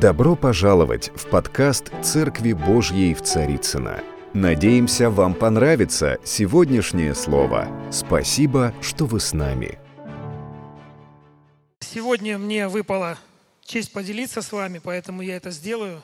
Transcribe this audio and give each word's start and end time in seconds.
Добро 0.00 0.36
пожаловать 0.36 1.08
в 1.16 1.26
подкаст 1.30 1.90
«Церкви 2.04 2.52
Божьей 2.52 3.14
в 3.14 3.22
Царицына. 3.22 4.04
Надеемся, 4.34 5.08
вам 5.08 5.32
понравится 5.32 6.18
сегодняшнее 6.22 7.14
слово. 7.14 7.66
Спасибо, 7.90 8.74
что 8.82 9.06
вы 9.06 9.20
с 9.20 9.32
нами. 9.32 9.78
Сегодня 11.80 12.36
мне 12.36 12.68
выпала 12.68 13.18
честь 13.62 13.90
поделиться 13.90 14.42
с 14.42 14.52
вами, 14.52 14.82
поэтому 14.84 15.22
я 15.22 15.36
это 15.36 15.50
сделаю. 15.50 16.02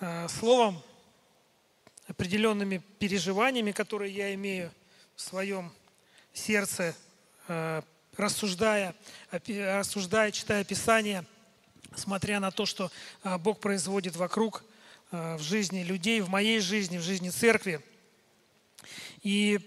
А, 0.00 0.26
словом, 0.28 0.80
определенными 2.08 2.80
переживаниями, 2.98 3.72
которые 3.72 4.14
я 4.14 4.32
имею 4.32 4.70
в 5.16 5.20
своем 5.20 5.70
сердце, 6.32 6.94
а, 7.46 7.84
рассуждая, 8.20 8.94
рассуждая, 9.32 10.30
читая 10.30 10.64
Писание, 10.64 11.24
смотря 11.96 12.40
на 12.40 12.50
то, 12.50 12.66
что 12.66 12.90
а, 13.22 13.38
Бог 13.38 13.60
производит 13.60 14.16
вокруг 14.16 14.64
в 15.10 15.40
жизни 15.40 15.82
людей, 15.82 16.20
в 16.20 16.28
моей 16.28 16.60
жизни, 16.60 16.98
в 16.98 17.02
жизни 17.02 17.30
церкви. 17.30 17.80
И 19.24 19.58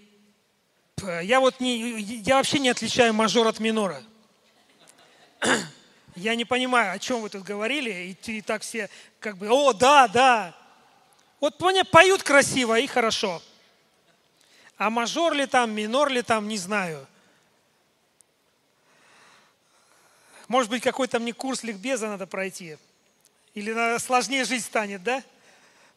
я 1.22 1.40
вот 1.40 1.60
не, 1.60 2.00
я 2.00 2.36
вообще 2.36 2.58
не 2.58 2.70
отличаю 2.70 3.12
мажор 3.12 3.46
от 3.46 3.60
минора– 3.60 4.02
я 6.16 6.36
не 6.36 6.44
понимаю, 6.44 6.92
о 6.92 6.98
чем 6.98 7.20
вы 7.22 7.28
тут 7.28 7.42
говорили, 7.42 8.16
и, 8.24 8.30
и 8.30 8.40
так 8.40 8.62
все 8.62 8.88
как 9.18 9.36
бы, 9.36 9.48
о, 9.50 9.72
да, 9.72 10.06
да. 10.08 10.54
Вот 11.40 11.60
мне 11.60 11.84
поют 11.84 12.22
красиво 12.22 12.78
и 12.78 12.86
хорошо. 12.86 13.42
А 14.76 14.90
мажор 14.90 15.34
ли 15.34 15.46
там, 15.46 15.72
минор 15.72 16.08
ли 16.10 16.22
там, 16.22 16.48
не 16.48 16.56
знаю. 16.56 17.06
Может 20.48 20.70
быть, 20.70 20.82
какой-то 20.82 21.18
мне 21.18 21.32
курс 21.32 21.62
ликбеза 21.62 22.08
надо 22.08 22.26
пройти. 22.26 22.76
Или 23.54 23.98
сложнее 23.98 24.44
жизнь 24.44 24.64
станет, 24.64 25.02
да? 25.02 25.22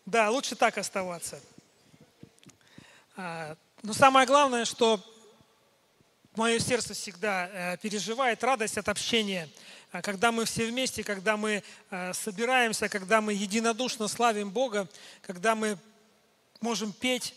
Да, 0.06 0.30
лучше 0.30 0.56
так 0.56 0.78
оставаться. 0.78 1.40
А, 3.16 3.58
но 3.82 3.94
самое 3.94 4.26
главное, 4.26 4.64
что 4.64 5.04
мое 6.36 6.60
сердце 6.60 6.94
всегда 6.94 7.50
э, 7.52 7.78
переживает 7.78 8.44
радость 8.44 8.78
от 8.78 8.88
общения, 8.90 9.50
а 9.92 10.02
когда 10.02 10.32
мы 10.32 10.46
все 10.46 10.68
вместе, 10.68 11.04
когда 11.04 11.36
мы 11.36 11.64
э, 11.90 12.14
собираемся, 12.14 12.90
когда 12.90 13.22
мы 13.22 13.34
единодушно 13.34 14.08
славим 14.08 14.52
Бога, 14.52 14.88
когда 15.22 15.56
мы 15.56 15.78
можем 16.62 16.94
петь, 16.94 17.34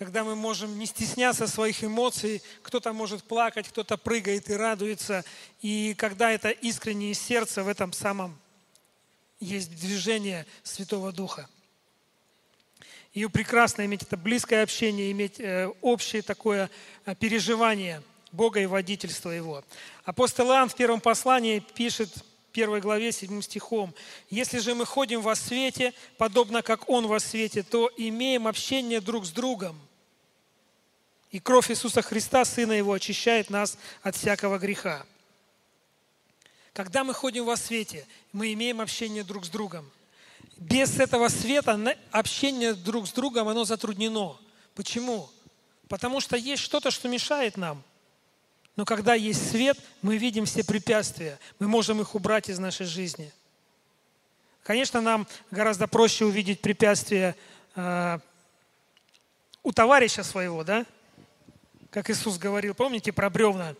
когда 0.00 0.24
мы 0.24 0.34
можем 0.34 0.78
не 0.78 0.86
стесняться 0.86 1.46
своих 1.46 1.84
эмоций, 1.84 2.42
кто-то 2.62 2.94
может 2.94 3.22
плакать, 3.22 3.68
кто-то 3.68 3.98
прыгает 3.98 4.48
и 4.48 4.54
радуется, 4.54 5.26
и 5.60 5.92
когда 5.92 6.32
это 6.32 6.48
искреннее 6.48 7.12
сердце 7.12 7.62
в 7.62 7.68
этом 7.68 7.92
самом 7.92 8.40
есть 9.40 9.78
движение 9.78 10.46
Святого 10.62 11.12
Духа. 11.12 11.50
И 13.12 13.26
прекрасно 13.26 13.84
иметь 13.84 14.02
это 14.02 14.16
близкое 14.16 14.62
общение, 14.62 15.12
иметь 15.12 15.38
э, 15.38 15.70
общее 15.82 16.22
такое 16.22 16.70
переживание– 17.18 18.02
Бога 18.32 18.60
и 18.60 18.66
водительства 18.66 19.28
Его. 19.28 19.62
Апостол 20.04 20.46
Иоанн 20.48 20.70
в 20.70 20.76
первом 20.76 21.02
послании 21.02 21.58
пишет, 21.58 22.24
первой 22.52 22.80
главе, 22.80 23.12
седьмым 23.12 23.42
стихом, 23.42 23.94
«Если 24.30 24.60
же 24.60 24.74
мы 24.74 24.86
ходим 24.86 25.20
во 25.20 25.34
свете, 25.34 25.92
подобно 26.16 26.62
как 26.62 26.88
Он 26.88 27.06
во 27.06 27.20
свете, 27.20 27.62
то 27.62 27.90
имеем 27.98 28.46
общение 28.46 29.02
друг 29.02 29.26
с 29.26 29.30
другом. 29.30 29.78
И 31.30 31.38
кровь 31.38 31.70
Иисуса 31.70 32.02
Христа, 32.02 32.44
Сына 32.44 32.72
Его, 32.72 32.92
очищает 32.92 33.50
нас 33.50 33.78
от 34.02 34.16
всякого 34.16 34.58
греха». 34.58 35.06
Когда 36.72 37.02
мы 37.04 37.14
ходим 37.14 37.44
во 37.44 37.56
свете, 37.56 38.06
мы 38.32 38.52
имеем 38.52 38.80
общение 38.80 39.24
друг 39.24 39.44
с 39.44 39.48
другом. 39.48 39.90
Без 40.56 40.98
этого 41.00 41.28
света 41.28 41.78
общение 42.10 42.74
друг 42.74 43.08
с 43.08 43.12
другом, 43.12 43.48
оно 43.48 43.64
затруднено. 43.64 44.36
Почему? 44.74 45.28
Потому 45.88 46.20
что 46.20 46.36
есть 46.36 46.62
что-то, 46.62 46.90
что 46.90 47.08
мешает 47.08 47.56
нам– 47.56 47.82
но 48.80 48.86
когда 48.86 49.12
есть 49.12 49.50
свет, 49.50 49.78
мы 50.00 50.16
видим 50.16 50.46
все 50.46 50.64
препятствия, 50.64 51.38
мы 51.58 51.68
можем 51.68 52.00
их 52.00 52.14
убрать 52.14 52.48
из 52.48 52.58
нашей 52.58 52.86
жизни. 52.86 53.30
Конечно, 54.62 55.02
нам 55.02 55.26
гораздо 55.50 55.86
проще 55.86 56.24
увидеть 56.24 56.62
препятствия 56.62 57.36
э, 57.74 58.18
у 59.62 59.72
товарища 59.72 60.22
своего, 60.22 60.64
да? 60.64 60.86
Как 61.90 62.08
Иисус 62.08 62.38
говорил, 62.38 62.74
помните 62.74 63.12
про 63.12 63.28
бревна 63.30 63.74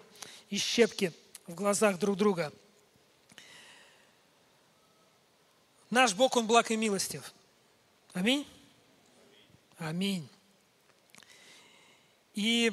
и 0.49 0.59
щепки 0.59 1.13
в 1.47 1.55
глазах 1.55 1.99
друг 1.99 2.17
друга. 2.17 2.53
Наш 5.91 6.15
Бог, 6.15 6.37
Он 6.37 6.47
благ 6.47 6.71
и 6.71 6.77
милостив. 6.77 7.33
Аминь? 8.13 8.47
Аминь. 9.79 10.29
И 12.35 12.73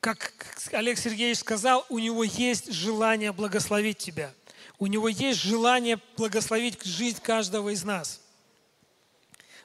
как 0.00 0.32
Олег 0.72 0.98
Сергеевич 0.98 1.38
сказал, 1.38 1.84
у 1.88 1.98
него 1.98 2.24
есть 2.24 2.70
желание 2.70 3.32
благословить 3.32 3.98
тебя. 3.98 4.32
У 4.78 4.86
него 4.86 5.08
есть 5.08 5.40
желание 5.40 5.98
благословить 6.16 6.82
жизнь 6.84 7.20
каждого 7.20 7.70
из 7.70 7.84
нас. 7.84 8.20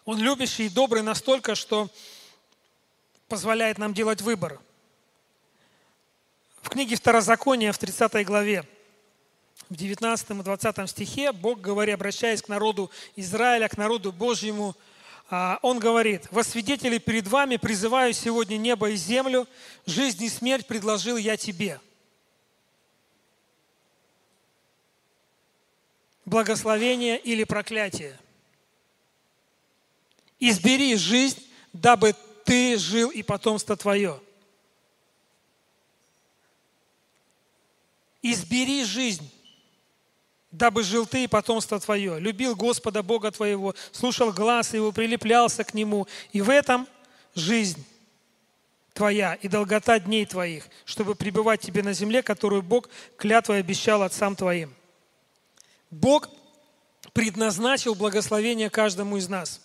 Он 0.06 0.20
любящий 0.20 0.66
и 0.66 0.70
добрый 0.70 1.04
настолько, 1.04 1.56
что 1.56 1.90
позволяет 3.28 3.78
нам 3.78 3.94
делать 3.94 4.22
выбор. 4.22 4.60
В 6.62 6.70
книге 6.70 6.96
Второзакония, 6.96 7.72
в 7.72 7.78
30 7.78 8.26
главе, 8.26 8.66
в 9.70 9.76
19 9.76 10.30
и 10.30 10.34
20 10.34 10.90
стихе, 10.90 11.32
Бог, 11.32 11.60
говоря, 11.60 11.96
обращаясь 11.96 12.42
к 12.42 12.48
народу 12.48 12.92
Израиля, 13.16 13.68
к 13.68 13.78
народу 13.78 14.12
Божьему, 14.12 14.76
а, 15.30 15.60
он 15.62 15.80
говорит, 15.80 16.28
«Во 16.32 16.44
свидетели 16.44 17.00
перед 17.00 17.28
вами 17.28 17.58
призываю 17.58 18.14
сегодня 18.14 18.58
небо 18.58 18.90
и 18.90 18.96
землю, 18.96 19.48
жизнь 19.86 20.24
и 20.24 20.30
смерть 20.30 20.68
предложил 20.68 21.18
я 21.18 21.38
тебе». 21.38 21.80
Благословение 26.26 27.20
или 27.20 27.44
проклятие. 27.44 28.18
Избери 30.40 30.96
жизнь, 30.96 31.44
дабы 31.74 32.16
ты 32.54 32.78
жил 32.78 33.10
и 33.10 33.24
потомство 33.24 33.76
твое. 33.76 34.22
Избери 38.22 38.84
жизнь 38.84 39.28
дабы 40.52 40.84
жил 40.84 41.08
ты 41.08 41.24
и 41.24 41.28
потомство 41.28 41.80
твое. 41.80 42.20
Любил 42.20 42.56
Господа 42.56 43.02
Бога 43.02 43.32
твоего, 43.32 43.74
слушал 43.92 44.32
глаз 44.32 44.76
его, 44.76 44.92
прилеплялся 44.92 45.64
к 45.64 45.74
нему. 45.74 46.08
И 46.32 46.42
в 46.42 46.50
этом 46.52 46.88
жизнь 47.34 47.84
твоя 48.94 49.34
и 49.34 49.48
долгота 49.48 49.98
дней 49.98 50.28
твоих, 50.28 50.68
чтобы 50.86 51.16
пребывать 51.16 51.62
тебе 51.62 51.82
на 51.82 51.94
земле, 51.94 52.22
которую 52.22 52.62
Бог 52.62 52.88
клятвой 53.18 53.62
обещал 53.62 54.04
отцам 54.04 54.36
твоим. 54.36 54.76
Бог 55.90 56.30
предназначил 57.14 57.96
благословение 57.96 58.70
каждому 58.70 59.18
из 59.18 59.28
нас. 59.28 59.60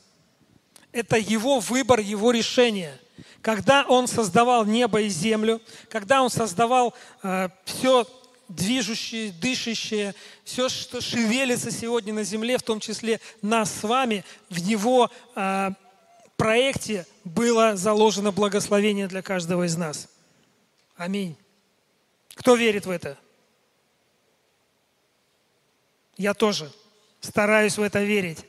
Это 0.99 1.17
Его 1.17 1.61
выбор, 1.61 2.01
Его 2.01 2.33
решение. 2.33 2.99
Когда 3.41 3.85
Он 3.85 4.09
создавал 4.09 4.65
небо 4.65 5.01
и 5.01 5.09
землю, 5.09 5.63
когда 5.89 6.25
Он 6.25 6.29
создавал 6.29 6.93
э, 7.23 7.51
все 7.65 8.05
движущее, 8.49 9.31
дышащее, 9.31 10.17
все, 10.43 10.69
что 10.69 11.01
шевелится 11.01 11.71
сегодня 11.71 12.13
на 12.13 12.25
земле, 12.25 12.59
в 12.59 12.65
том 12.65 12.81
числе 12.81 13.21
нас 13.43 13.73
с 13.73 13.85
вами, 13.85 14.25
в 14.51 14.57
его 14.57 15.09
э, 15.37 15.71
проекте 16.37 17.07
было 17.23 17.77
заложено 17.77 18.33
благословение 18.33 19.07
для 19.07 19.23
каждого 19.23 19.67
из 19.67 19.77
нас. 19.77 20.09
Аминь. 20.97 21.37
Кто 22.35 22.57
верит 22.57 22.87
в 22.87 22.91
это? 22.91 23.17
Я 26.17 26.35
тоже 26.35 26.73
стараюсь 27.21 27.79
в 27.79 27.83
это 27.83 28.03
верить. 28.03 28.45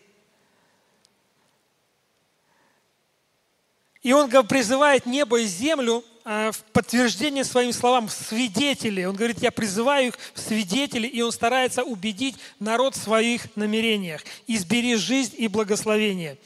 И 4.02 4.14
он 4.14 4.30
призывает 4.48 5.06
небо 5.06 5.42
и 5.42 5.46
землю 5.46 6.06
а, 6.24 6.52
в 6.52 6.64
подтверждение 6.72 7.44
своим 7.44 7.74
словам, 7.74 8.08
в 8.08 8.12
свидетели. 8.12 9.04
Он 9.04 9.16
говорит, 9.16 9.40
я 9.40 9.52
призываю 9.52 10.08
их 10.08 10.20
в 10.34 10.40
свидетели, 10.40 11.06
и 11.06 11.22
он 11.22 11.32
старается 11.32 11.84
убедить 11.84 12.38
народ 12.60 12.96
в 12.96 13.02
своих 13.02 13.56
намерениях. 13.58 14.24
Избери 14.48 14.96
жизнь 14.96 15.36
и 15.38 15.48
благословение. 15.48 16.38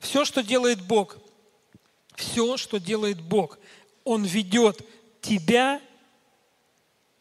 Все, 0.00 0.24
что 0.24 0.42
делает 0.42 0.82
Бог, 0.82 1.16
все, 2.14 2.56
что 2.56 2.78
делает 2.78 3.20
Бог, 3.20 3.58
Он 4.04 4.24
ведет 4.24 4.86
тебя 5.22 5.80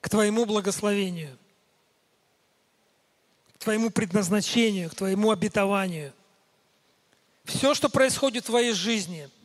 к 0.01 0.09
твоему 0.09 0.45
благословению, 0.45 1.37
к 3.53 3.63
твоему 3.63 3.89
предназначению, 3.89 4.89
к 4.89 4.95
твоему 4.95 5.31
обетованию. 5.31 6.13
Все, 7.45 7.73
что 7.73 7.87
происходит 7.89 8.43
в 8.43 8.47
твоей 8.47 8.73
жизни– 8.73 9.29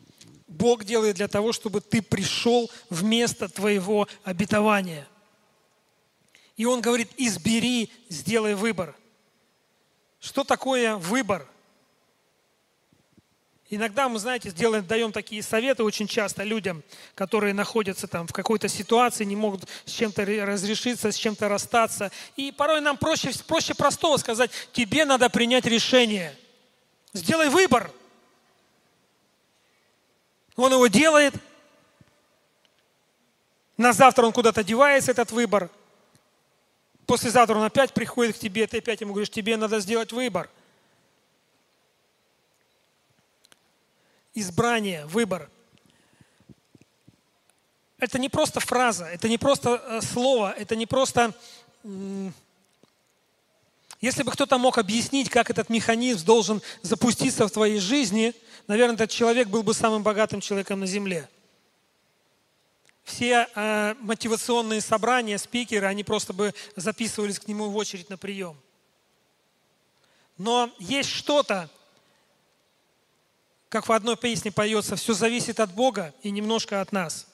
Бог 0.52 0.84
делает 0.84 1.16
для 1.16 1.28
того, 1.28 1.52
чтобы 1.52 1.81
ты 1.81 2.02
пришел 2.02 2.70
в 2.90 3.02
место 3.02 3.49
твоего 3.49 4.06
обетования. 4.22 5.08
И 6.56 6.64
он 6.64 6.81
говорит, 6.81 7.10
избери, 7.16 7.90
сделай 8.08 8.54
выбор. 8.54 8.94
Что 10.20 10.44
такое 10.44 10.96
выбор? 10.96 11.49
Иногда 13.70 14.10
мы, 14.10 14.19
знаете, 14.19 14.50
делаем, 14.50 14.87
даем 14.87 15.12
такие 15.12 15.43
советы 15.43 15.82
очень 15.82 16.06
часто 16.06 16.43
людям, 16.43 16.84
которые 17.14 17.54
находятся 17.54 18.06
там 18.06 18.26
в 18.26 18.32
какой-то 18.32 18.69
ситуации, 18.69 19.25
не 19.25 19.34
могут 19.34 19.66
с 19.87 19.93
чем-то 19.93 20.26
разрешиться, 20.44 21.10
с 21.10 21.16
чем-то 21.16 21.49
расстаться. 21.49 22.12
И 22.37 22.52
порой 22.52 22.82
нам 22.82 22.99
проще, 22.99 23.31
проще 23.46 23.75
простого 23.75 24.19
сказать, 24.19 24.50
тебе 24.72 25.06
надо 25.06 25.31
принять 25.31 25.64
решение. 25.64 26.37
Сделай 27.14 27.49
выбор. 27.49 27.90
Он 30.56 30.72
его 30.72 30.87
делает. 30.87 31.34
На 33.76 33.93
завтра 33.93 34.26
он 34.26 34.32
куда-то 34.32 34.62
девается, 34.62 35.10
этот 35.10 35.32
выбор. 35.32 35.70
Послезавтра 37.06 37.56
он 37.56 37.64
опять 37.64 37.93
приходит 37.94 38.37
к 38.37 38.38
тебе, 38.38 38.66
ты 38.66 38.78
опять 38.78 39.00
ему 39.00 39.12
говоришь, 39.12 39.31
тебе 39.31 39.56
надо 39.56 39.81
сделать 39.81 40.12
выбор– 40.12 40.49
избрание, 44.34 45.06
выбор. 45.06 45.50
Это 47.99 48.19
не 48.19 48.28
просто 48.28 48.60
фраза, 48.60 49.06
это 49.06 49.28
не 49.28 49.38
просто 49.38 49.82
э, 49.87 50.00
слово, 50.00 50.52
это 50.52 50.75
не 50.75 50.87
просто... 50.87 51.34
Если 54.02 54.25
бы 54.25 54.32
кто-то 54.32 54.58
мог 54.58 54.78
объяснить, 54.78 55.31
как 55.31 55.49
этот 55.49 55.69
механизм 55.69 56.26
должен 56.26 56.60
запуститься 56.82 57.46
в 57.46 57.52
твоей 57.52 57.78
жизни, 57.78 58.34
наверное, 58.66 58.96
этот 58.96 59.10
человек 59.10 59.46
был 59.46 59.62
бы 59.62 59.72
самым 59.72 60.02
богатым 60.02 60.40
человеком 60.40 60.81
на 60.81 60.87
Земле. 60.87 61.31
Все 63.04 63.49
э, 63.54 63.94
мотивационные 64.00 64.81
собрания, 64.81 65.38
спикеры, 65.38 65.87
они 65.87 66.02
просто 66.02 66.32
бы 66.32 66.52
записывались 66.75 67.38
к 67.38 67.46
нему 67.46 67.70
в 67.70 67.76
очередь 67.76 68.10
на 68.10 68.19
прием. 68.19 68.60
Но 70.37 70.75
есть 70.81 71.08
что-то, 71.08 71.70
как 73.69 73.87
в 73.87 73.93
одной 73.93 74.16
песне 74.16 74.50
поется, 74.50 74.96
все 74.96 75.14
зависит 75.14 75.60
от 75.60 75.72
Бога 75.72 76.12
и 76.25 76.31
немножко 76.31 76.81
от 76.81 76.90
нас. 76.90 77.28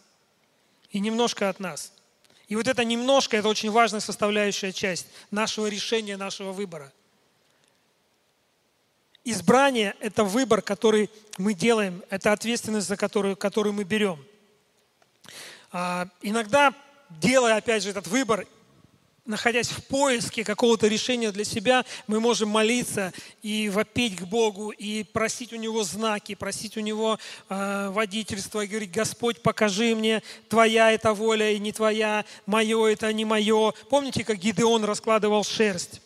И 0.90 1.00
немножко 1.00 1.48
от 1.48 1.60
нас. 1.60 1.92
И 2.48 2.56
вот 2.56 2.66
это 2.66 2.82
немножко, 2.84 3.36
это 3.36 3.48
очень 3.48 3.70
важная 3.70 4.00
составляющая 4.00 4.72
часть 4.72 5.06
нашего 5.30 5.66
решения, 5.66 6.16
нашего 6.16 6.52
выбора. 6.52 6.90
Избрание– 9.22 9.94
это 10.00 10.24
выбор, 10.24 10.62
который 10.62 11.10
мы 11.36 11.52
делаем, 11.52 12.02
это 12.08 12.32
ответственность, 12.32 12.88
за 12.88 12.96
которую, 12.96 13.36
которую 13.36 13.74
мы 13.74 13.84
берем. 13.84 14.24
А, 15.70 16.08
иногда, 16.22 16.72
делая, 17.10 17.56
опять 17.56 17.82
же, 17.82 17.90
этот 17.90 18.06
выбор, 18.06 18.46
находясь 19.28 19.68
в 19.68 19.84
поиске 19.84 20.42
какого-то 20.42 20.88
решения 20.88 21.30
для 21.30 21.44
себя, 21.44 21.84
мы 22.06 22.18
можем 22.18 22.48
молиться 22.48 23.12
и 23.42 23.68
вопить 23.68 24.16
к 24.16 24.22
Богу, 24.22 24.70
и 24.70 25.04
просить 25.04 25.52
у 25.52 25.56
Него 25.56 25.84
знаки, 25.84 26.34
просить 26.34 26.76
у 26.76 26.80
Него 26.80 27.18
э, 27.48 27.88
водительство, 27.90 28.62
и 28.62 28.66
говорить, 28.66 28.90
Господь, 28.90 29.42
покажи 29.42 29.94
мне, 29.94 30.22
Твоя 30.48 30.90
это 30.90 31.12
воля 31.12 31.50
и 31.50 31.58
не 31.58 31.72
Твоя, 31.72 32.24
мое 32.46 32.86
это 32.86 33.12
не 33.12 33.26
мое. 33.26 33.72
Помните, 33.90 34.24
как 34.24 34.38
Гидеон 34.38 34.84
раскладывал 34.84 35.44
шерсть? 35.44 36.00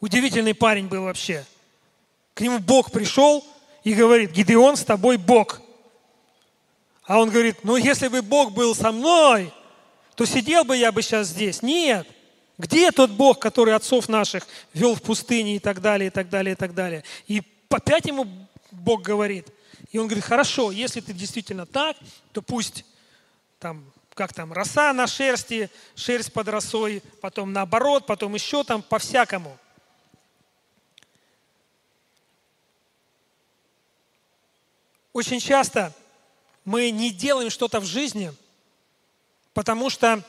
Удивительный 0.00 0.54
парень 0.54 0.86
был 0.86 1.04
вообще. 1.04 1.46
К 2.34 2.42
нему 2.42 2.58
Бог 2.58 2.92
пришел 2.92 3.44
и 3.84 3.94
говорит, 3.94 4.32
Гидеон, 4.32 4.76
с 4.76 4.84
тобой 4.84 5.16
Бог. 5.16 5.62
А 7.04 7.18
он 7.18 7.30
говорит, 7.30 7.64
ну 7.64 7.76
если 7.76 8.08
бы 8.08 8.20
Бог 8.20 8.52
был 8.52 8.74
со 8.74 8.92
мной, 8.92 9.50
то 10.14 10.24
сидел 10.26 10.64
бы 10.64 10.76
я 10.76 10.92
бы 10.92 11.02
сейчас 11.02 11.28
здесь. 11.28 11.62
Нет. 11.62 12.06
Где 12.56 12.92
тот 12.92 13.10
Бог, 13.10 13.40
который 13.40 13.74
отцов 13.74 14.08
наших 14.08 14.46
вел 14.72 14.94
в 14.94 15.02
пустыне 15.02 15.56
и 15.56 15.58
так 15.58 15.80
далее, 15.80 16.06
и 16.06 16.10
так 16.10 16.28
далее, 16.28 16.52
и 16.52 16.56
так 16.56 16.72
далее. 16.72 17.02
И 17.26 17.42
опять 17.68 18.06
ему 18.06 18.26
Бог 18.70 19.02
говорит. 19.02 19.48
И 19.90 19.98
он 19.98 20.06
говорит, 20.06 20.24
хорошо, 20.24 20.70
если 20.70 21.00
ты 21.00 21.12
действительно 21.12 21.66
так, 21.66 21.96
то 22.32 22.42
пусть 22.42 22.84
там, 23.58 23.84
как 24.14 24.32
там, 24.32 24.52
роса 24.52 24.92
на 24.92 25.08
шерсти, 25.08 25.68
шерсть 25.96 26.32
под 26.32 26.48
росой, 26.48 27.02
потом 27.20 27.52
наоборот, 27.52 28.06
потом 28.06 28.34
еще 28.34 28.62
там 28.62 28.82
по-всякому. 28.82 29.58
Очень 35.12 35.40
часто 35.40 35.92
мы 36.64 36.90
не 36.90 37.10
делаем 37.10 37.50
что-то 37.50 37.80
в 37.80 37.84
жизни– 37.84 38.32
потому 39.54 39.88
что 39.88 40.22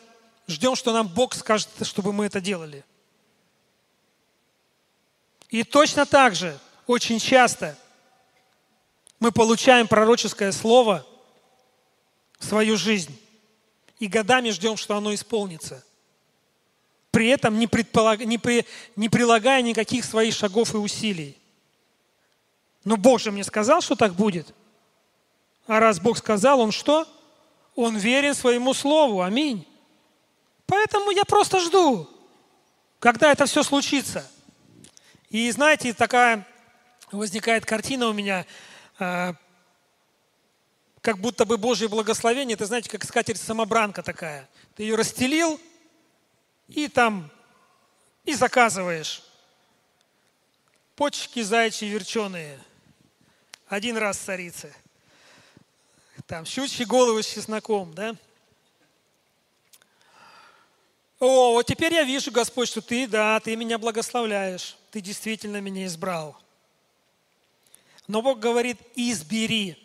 ждем, 0.47 0.75
что 0.75 0.93
нам 0.93 1.07
Бог 1.07 1.33
скажет, 1.33 1.69
чтобы 1.81 2.13
мы 2.13 2.27
это 2.27 2.39
делали. 2.39 2.85
И 5.49 5.63
точно 5.63 6.05
так 6.05 6.35
же, 6.35 6.57
очень 6.87 7.19
часто, 7.19 7.77
мы 9.19 9.31
получаем 9.31 9.87
пророческое 9.87 10.51
слово 10.51 11.05
в 12.37 12.45
свою 12.45 12.77
жизнь 12.77 13.19
и 13.99 14.07
годами 14.07 14.51
ждем, 14.51 14.77
что 14.77 14.95
оно 14.95 15.13
исполнится. 15.13 15.83
При 17.11 17.29
этом 17.29 17.57
не, 17.57 17.67
предполаг... 17.67 18.19
не, 18.19 18.37
при... 18.37 18.65
не 18.95 19.09
прилагая 19.09 19.61
никаких 19.61 20.03
своих 20.03 20.35
шагов 20.35 20.73
и 20.73 20.77
усилий. 20.77 21.37
Но 22.83 22.97
Бог 22.97 23.21
же 23.21 23.31
мне 23.31 23.43
сказал, 23.43 23.81
что 23.81 23.95
так 23.95 24.13
будет. 24.13 24.53
А 25.65 25.79
раз 25.79 25.99
Бог 25.99 26.17
сказал, 26.17 26.59
Он 26.59 26.71
что? 26.71 27.07
Он 27.75 27.97
верен 27.97 28.33
своему 28.33 28.73
слову. 28.73 29.21
Аминь. 29.21 29.67
Поэтому 30.65 31.11
я 31.11 31.25
просто 31.25 31.59
жду, 31.59 32.09
когда 32.99 33.31
это 33.31 33.45
все 33.45 33.63
случится. 33.63 34.29
И 35.29 35.51
знаете, 35.51 35.93
такая 35.93 36.47
возникает 37.11 37.65
картина 37.65 38.07
у 38.07 38.13
меня, 38.13 38.45
э, 38.99 39.33
как 41.01 41.19
будто 41.19 41.45
бы 41.45 41.57
Божье 41.57 41.87
благословение, 41.87 42.55
это 42.55 42.65
знаете, 42.65 42.89
как 42.89 43.03
скатерть 43.03 43.41
самобранка 43.41 44.01
такая. 44.01 44.49
Ты 44.75 44.83
ее 44.83 44.95
расстелил 44.95 45.59
и 46.67 46.87
там 46.87 47.29
и 48.23 48.33
заказываешь. 48.33 49.21
Почки 50.95 51.41
зайчи 51.41 51.85
верченые. 51.85 52.59
Один 53.67 53.97
раз 53.97 54.17
царицы– 54.17 54.73
там 56.27 56.45
щучьи 56.45 56.85
головы 56.85 57.21
с 57.21 57.27
чесноком, 57.27 57.93
да? 57.93 58.15
О, 61.19 61.53
вот 61.53 61.67
теперь 61.67 61.93
я 61.93 62.03
вижу, 62.03 62.31
Господь, 62.31 62.67
что 62.67 62.81
Ты, 62.81 63.07
да, 63.07 63.39
Ты 63.39 63.55
меня 63.55 63.77
благословляешь. 63.77 64.75
Ты 64.91 65.01
действительно 65.01 65.61
меня 65.61 65.85
избрал. 65.85 66.37
Но 68.07 68.21
Бог 68.21 68.39
говорит, 68.39 68.77
избери, 68.95 69.77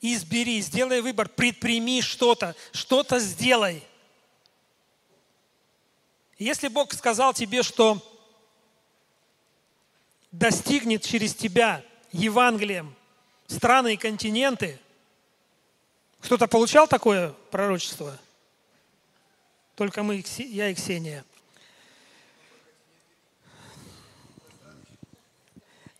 избери, 0.00 0.60
сделай 0.60 1.00
выбор, 1.00 1.28
предприми 1.28 2.00
что-то, 2.00 2.54
что-то 2.72 3.18
сделай. 3.18 3.82
Если 6.38 6.68
Бог 6.68 6.92
сказал 6.94 7.34
тебе, 7.34 7.62
что 7.62 8.00
достигнет 10.30 11.02
через 11.02 11.34
тебя 11.34 11.82
Евангелием 12.12 12.94
страны 13.46 13.94
и 13.94 13.96
континенты– 13.96 14.78
кто-то 16.20 16.46
получал 16.46 16.86
такое 16.88 17.30
пророчество? 17.50 18.18
Только 19.76 20.02
мы, 20.02 20.24
я 20.38 20.70
и 20.70 20.74
Ксения. 20.74 21.24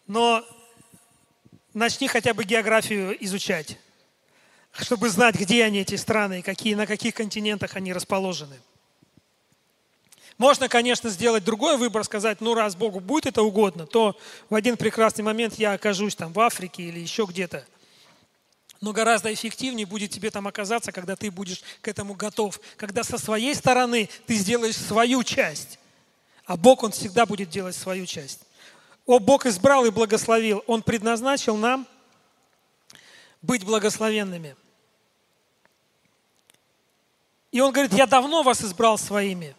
Но 0.07 0.45
начни 1.75 2.09
хотя 2.09 2.35
бы 2.35 2.45
географию 2.45 3.17
изучать, 3.25 3.79
чтобы 4.73 5.11
знать, 5.11 5.37
где 5.37 5.65
они, 5.65 5.81
эти 5.81 5.95
страны, 5.95 6.41
и 6.41 6.43
какие, 6.43 6.75
на 6.75 6.87
каких 6.87 7.15
континентах 7.15 7.77
они 7.77 7.93
расположены. 7.93 8.59
Можно, 10.39 10.69
конечно, 10.69 11.11
сделать 11.11 11.45
другой 11.45 11.77
выбор, 11.77 12.05
сказать, 12.05 12.41
ну 12.41 12.55
раз 12.55 12.75
Богу 12.75 13.01
будет 13.01 13.27
это 13.27 13.43
угодно, 13.43 13.87
то 13.87 14.17
в 14.49 14.55
один 14.55 14.77
прекрасный 14.77 15.23
момент 15.23 15.55
я 15.55 15.73
окажусь 15.73 16.15
там 16.15 16.33
в 16.33 16.41
Африке 16.41 16.85
или 16.85 16.99
еще 16.99 17.27
где-то– 17.29 17.65
но 18.81 18.93
гораздо 18.93 19.33
эффективнее 19.35 19.87
будет 19.87 20.13
тебе 20.13 20.31
там 20.31 20.47
оказаться, 20.47 20.93
когда 20.93 21.17
ты 21.17 21.31
будешь 21.31 21.63
к 21.81 21.89
этому 21.89 22.15
готов. 22.15 22.61
Когда 22.77 23.03
со 23.03 23.19
своей 23.19 23.55
стороны 23.55 24.09
ты 24.27 24.35
сделаешь 24.37 24.77
свою 24.77 25.25
часть. 25.25 25.79
А 26.45 26.57
Бог, 26.57 26.85
Он 26.85 26.93
всегда 26.93 27.27
будет 27.27 27.51
делать 27.51 27.75
свою 27.75 28.07
часть. 28.07 28.41
О, 29.05 29.19
Бог 29.19 29.47
избрал 29.47 29.85
и 29.85 29.91
благословил. 29.91 30.63
Он 30.67 30.83
предназначил 30.83 31.57
нам 31.57 31.89
быть 33.43 33.65
благословенными. 33.65 34.55
И 37.51 37.61
Он 37.61 37.73
говорит, 37.73 37.93
я 37.95 38.07
давно 38.07 38.43
вас 38.45 38.63
избрал 38.63 38.97
своими. 38.97 39.57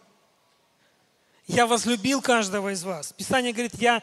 Я 1.46 1.66
возлюбил 1.66 2.22
каждого 2.22 2.72
из 2.72 2.84
вас. 2.84 3.12
Писание 3.12 3.52
говорит, 3.52 3.74
я 3.74 4.02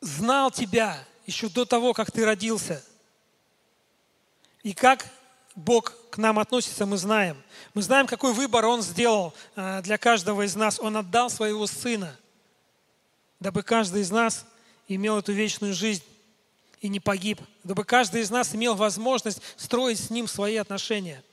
знал 0.00 0.50
тебя 0.50 1.02
еще 1.24 1.48
до 1.48 1.64
того, 1.64 1.94
как 1.94 2.12
ты 2.12 2.26
родился– 2.26 2.84
и 4.62 4.72
как 4.72 5.06
Бог 5.54 5.94
к 6.10 6.18
нам 6.18 6.38
относится, 6.38 6.86
мы 6.86 6.96
знаем. 6.96 7.42
Мы 7.74 7.82
знаем, 7.82 8.06
какой 8.06 8.32
выбор 8.32 8.64
Он 8.66 8.80
сделал 8.80 9.34
э, 9.56 9.82
для 9.82 9.98
каждого 9.98 10.42
из 10.42 10.54
нас. 10.54 10.78
Он 10.78 10.96
отдал 10.96 11.30
своего 11.30 11.66
Сына, 11.66 12.16
дабы 13.40 13.62
каждый 13.62 14.02
из 14.02 14.10
нас 14.10 14.46
имел 14.86 15.18
эту 15.18 15.32
вечную 15.32 15.74
жизнь 15.74 16.04
и 16.80 16.88
не 16.88 17.00
погиб, 17.00 17.40
дабы 17.64 17.84
каждый 17.84 18.22
из 18.22 18.30
нас 18.30 18.54
имел 18.54 18.76
возможность 18.76 19.42
строить 19.56 19.98
с 19.98 20.10
Ним 20.10 20.28
свои 20.28 20.56
отношения. 20.56 21.24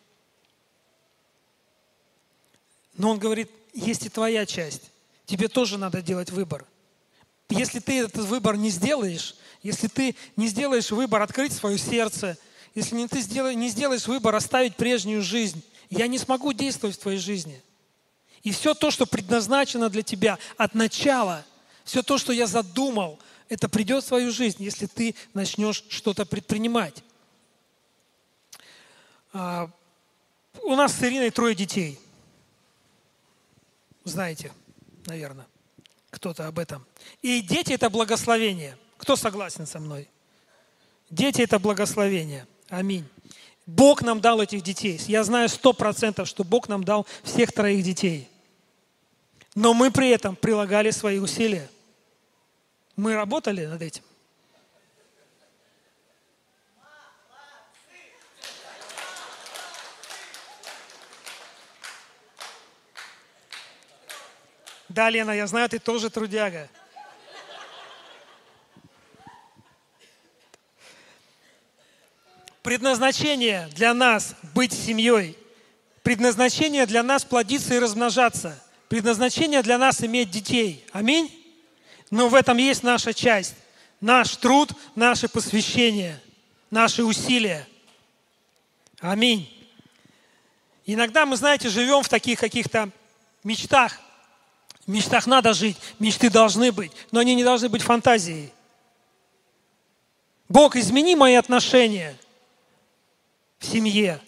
Но 2.98 3.12
Он 3.12 3.20
говорит, 3.20 3.52
есть 3.74 4.06
и 4.06 4.10
твоя 4.10 4.46
часть. 4.46 4.92
Тебе 5.26 5.48
тоже 5.48 5.78
надо 5.78 6.02
делать 6.02 6.32
выбор. 6.32 6.66
Если 7.50 7.80
ты 7.80 8.00
этот 8.00 8.26
выбор 8.26 8.58
не 8.58 8.70
сделаешь, 8.70 9.36
если 9.62 9.88
ты 9.88 10.16
не 10.36 10.48
сделаешь 10.48 10.92
выбор 10.92 11.22
открыть 11.22 11.54
свое 11.54 11.78
сердце, 11.78 12.38
если 12.76 12.96
не 12.96 13.08
ты 13.08 13.20
не 13.56 13.70
сделаешь 13.70 14.06
выбор 14.06 14.36
оставить 14.36 14.76
прежнюю 14.76 15.22
жизнь, 15.22 15.64
я 15.90 16.08
не 16.08 16.18
смогу 16.18 16.52
действовать 16.52 16.98
в 16.98 17.00
твоей 17.00 17.20
жизни. 17.20 17.62
И 18.44 18.52
все 18.52 18.74
то, 18.74 18.92
что 18.92 19.06
предназначено 19.06 19.90
для 19.90 20.04
тебя 20.04 20.38
от 20.58 20.76
начала, 20.76 21.46
все 21.86 22.04
то, 22.04 22.18
что 22.18 22.34
я 22.34 22.48
задумал, 22.48 23.18
это 23.48 23.70
придет 23.70 24.04
в 24.04 24.08
свою 24.08 24.32
жизнь, 24.32 24.62
если 24.62 24.88
ты 24.88 25.16
начнешь 25.34 25.86
что-то 25.90 26.26
предпринимать. 26.26 27.02
А, 29.32 29.70
у 30.62 30.76
нас 30.76 30.94
с 30.94 31.02
Ириной 31.02 31.30
трое 31.30 31.56
детей. 31.56 32.00
Знаете, 34.04 34.52
наверное, 35.06 35.48
кто-то 36.10 36.48
об 36.48 36.60
этом. 36.60 36.86
И 37.22 37.42
дети– 37.42 37.72
это 37.74 37.90
благословение. 37.90 38.78
Кто 38.98 39.16
согласен 39.16 39.66
со 39.66 39.80
мной? 39.80 40.10
Дети– 41.10 41.42
это 41.44 41.58
благословение. 41.58 42.48
Аминь. 42.70 43.06
Бог 43.66 44.02
нам 44.02 44.22
дал 44.22 44.42
этих 44.42 44.62
детей. 44.62 45.00
Я 45.08 45.24
знаю 45.24 45.50
сто 45.50 45.74
процентов, 45.74 46.28
что 46.28 46.44
Бог 46.44 46.70
нам 46.70 46.84
дал 46.84 47.06
всех 47.24 47.52
троих 47.52 47.84
детей. 47.84 48.30
Но 49.56 49.74
мы 49.74 49.90
при 49.90 50.10
этом 50.10 50.36
прилагали 50.36 50.92
свои 50.92 51.18
усилия. 51.18 51.70
Мы 52.96 53.16
работали 53.16 53.66
над 53.66 53.82
этим. 53.82 54.04
Да, 64.90 65.10
Лена, 65.10 65.32
я 65.32 65.46
знаю, 65.46 65.68
ты 65.68 65.78
тоже 65.78 66.10
трудяга. 66.10 66.70
Предназначение 72.66 73.70
для 73.76 73.94
нас 73.94 74.34
быть 74.56 74.74
семьей. 74.74 75.38
Предназначение 76.02 76.88
для 76.88 77.04
нас 77.04 77.24
плодиться 77.24 77.76
и 77.76 77.80
размножаться. 77.80 78.60
Предназначение 78.90 79.62
для 79.62 79.78
нас 79.78 80.04
иметь 80.04 80.32
детей. 80.32 80.84
Аминь. 80.92 81.32
Но 82.10 82.28
в 82.28 82.34
этом 82.34 82.58
есть 82.58 82.82
наша 82.82 83.14
часть. 83.14 83.54
Наш 84.02 84.36
труд, 84.38 84.72
наше 84.96 85.30
посвящение, 85.30 86.20
наши 86.72 87.04
усилия. 87.04 87.68
Аминь. 89.00 89.48
Иногда 90.88 91.28
мы, 91.28 91.38
знаете, 91.38 91.70
живем 91.70 92.02
в 92.02 92.10
таких 92.10 92.40
каких-то 92.40 92.90
мечтах. 93.44 94.00
В 94.88 94.90
мечтах 94.90 95.28
надо 95.28 95.54
жить, 95.54 95.78
мечты 96.00 96.32
должны 96.32 96.72
быть, 96.72 96.94
но 97.12 97.20
они 97.20 97.36
не 97.36 97.44
должны 97.44 97.70
быть 97.70 97.84
фантазией. 97.84 98.52
Бог, 100.50 100.76
измени 100.76 101.14
мои 101.14 101.36
отношения 101.36 102.18
семье, 103.66 104.22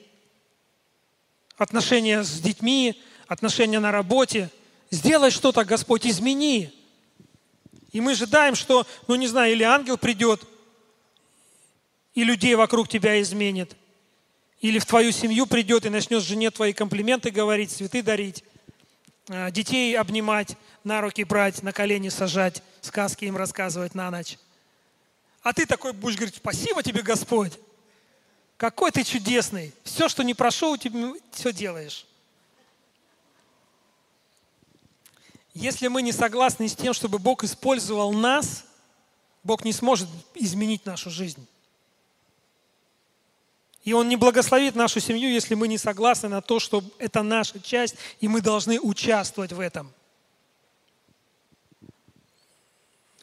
отношения 1.57 2.23
с 2.23 2.39
детьми, 2.39 3.01
отношения 3.27 3.79
на 3.79 3.91
работе. 3.91 4.49
Сделай 4.91 5.31
что-то, 5.31 5.65
Господь, 5.65 6.05
измени. 6.05 6.73
И 7.91 8.01
мы 8.01 8.11
ожидаем, 8.11 8.55
что, 8.55 8.85
ну 9.07 9.15
не 9.15 9.27
знаю, 9.27 9.53
или 9.53 9.63
ангел 9.63 9.97
придет, 9.97 10.41
и 12.13 12.23
людей 12.23 12.55
вокруг 12.55 12.89
тебя 12.89 13.21
изменит, 13.21 13.75
или 14.59 14.79
в 14.79 14.85
твою 14.85 15.11
семью 15.11 15.45
придет 15.45 15.85
и 15.85 15.89
начнет 15.89 16.23
жене 16.23 16.51
твои 16.51 16.73
комплименты 16.73 17.29
говорить, 17.29 17.71
цветы 17.71 18.01
дарить, 18.01 18.43
а, 19.29 19.51
детей 19.51 19.97
обнимать, 19.97 20.57
на 20.83 21.01
руки 21.01 21.23
брать, 21.23 21.63
на 21.63 21.73
колени 21.73 22.09
сажать, 22.09 22.63
сказки 22.81 23.25
им 23.25 23.37
рассказывать 23.37 23.93
на 23.93 24.09
ночь. 24.09 24.37
А 25.41 25.53
ты 25.53 25.65
такой 25.65 25.93
будешь 25.93 26.15
говорить, 26.15 26.35
спасибо 26.37 26.81
тебе, 26.81 27.01
Господь. 27.01 27.53
Какой 28.57 28.91
ты 28.91 29.03
чудесный. 29.03 29.73
Все, 29.83 30.09
что 30.09 30.23
не 30.23 30.33
прошу, 30.33 30.71
у 30.71 30.77
тебя 30.77 31.13
все 31.31 31.53
делаешь. 31.53 32.05
Если 35.53 35.87
мы 35.87 36.01
не 36.01 36.11
согласны 36.11 36.67
с 36.67 36.75
тем, 36.75 36.93
чтобы 36.93 37.19
Бог 37.19 37.43
использовал 37.43 38.13
нас, 38.13 38.65
Бог 39.43 39.63
не 39.63 39.73
сможет 39.73 40.09
изменить 40.35 40.85
нашу 40.85 41.09
жизнь. 41.09 41.47
И 43.83 43.93
Он 43.93 44.09
не 44.09 44.17
благословит 44.17 44.75
нашу 44.75 44.99
семью, 44.99 45.31
если 45.31 45.55
мы 45.55 45.67
не 45.67 45.77
согласны 45.77 46.27
на 46.27 46.41
то, 46.41 46.59
что 46.59 46.83
это 46.97 47.23
наша 47.23 47.59
часть, 47.59 47.95
и 48.19 48.27
мы 48.27 48.41
должны 48.41 48.79
участвовать 48.79 49.53
в 49.53 49.59
этом. 49.59 49.93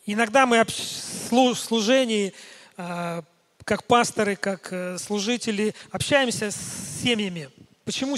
Иногда 0.06 0.46
мы 0.46 0.64
в 0.64 1.54
служении, 1.54 2.34
а, 2.76 3.24
как 3.64 3.84
пасторы, 3.84 4.36
как 4.36 4.68
э, 4.72 4.98
служители, 4.98 5.74
общаемся 5.90 6.50
с 6.50 7.02
семьями. 7.02 7.50
Почему 7.84 8.16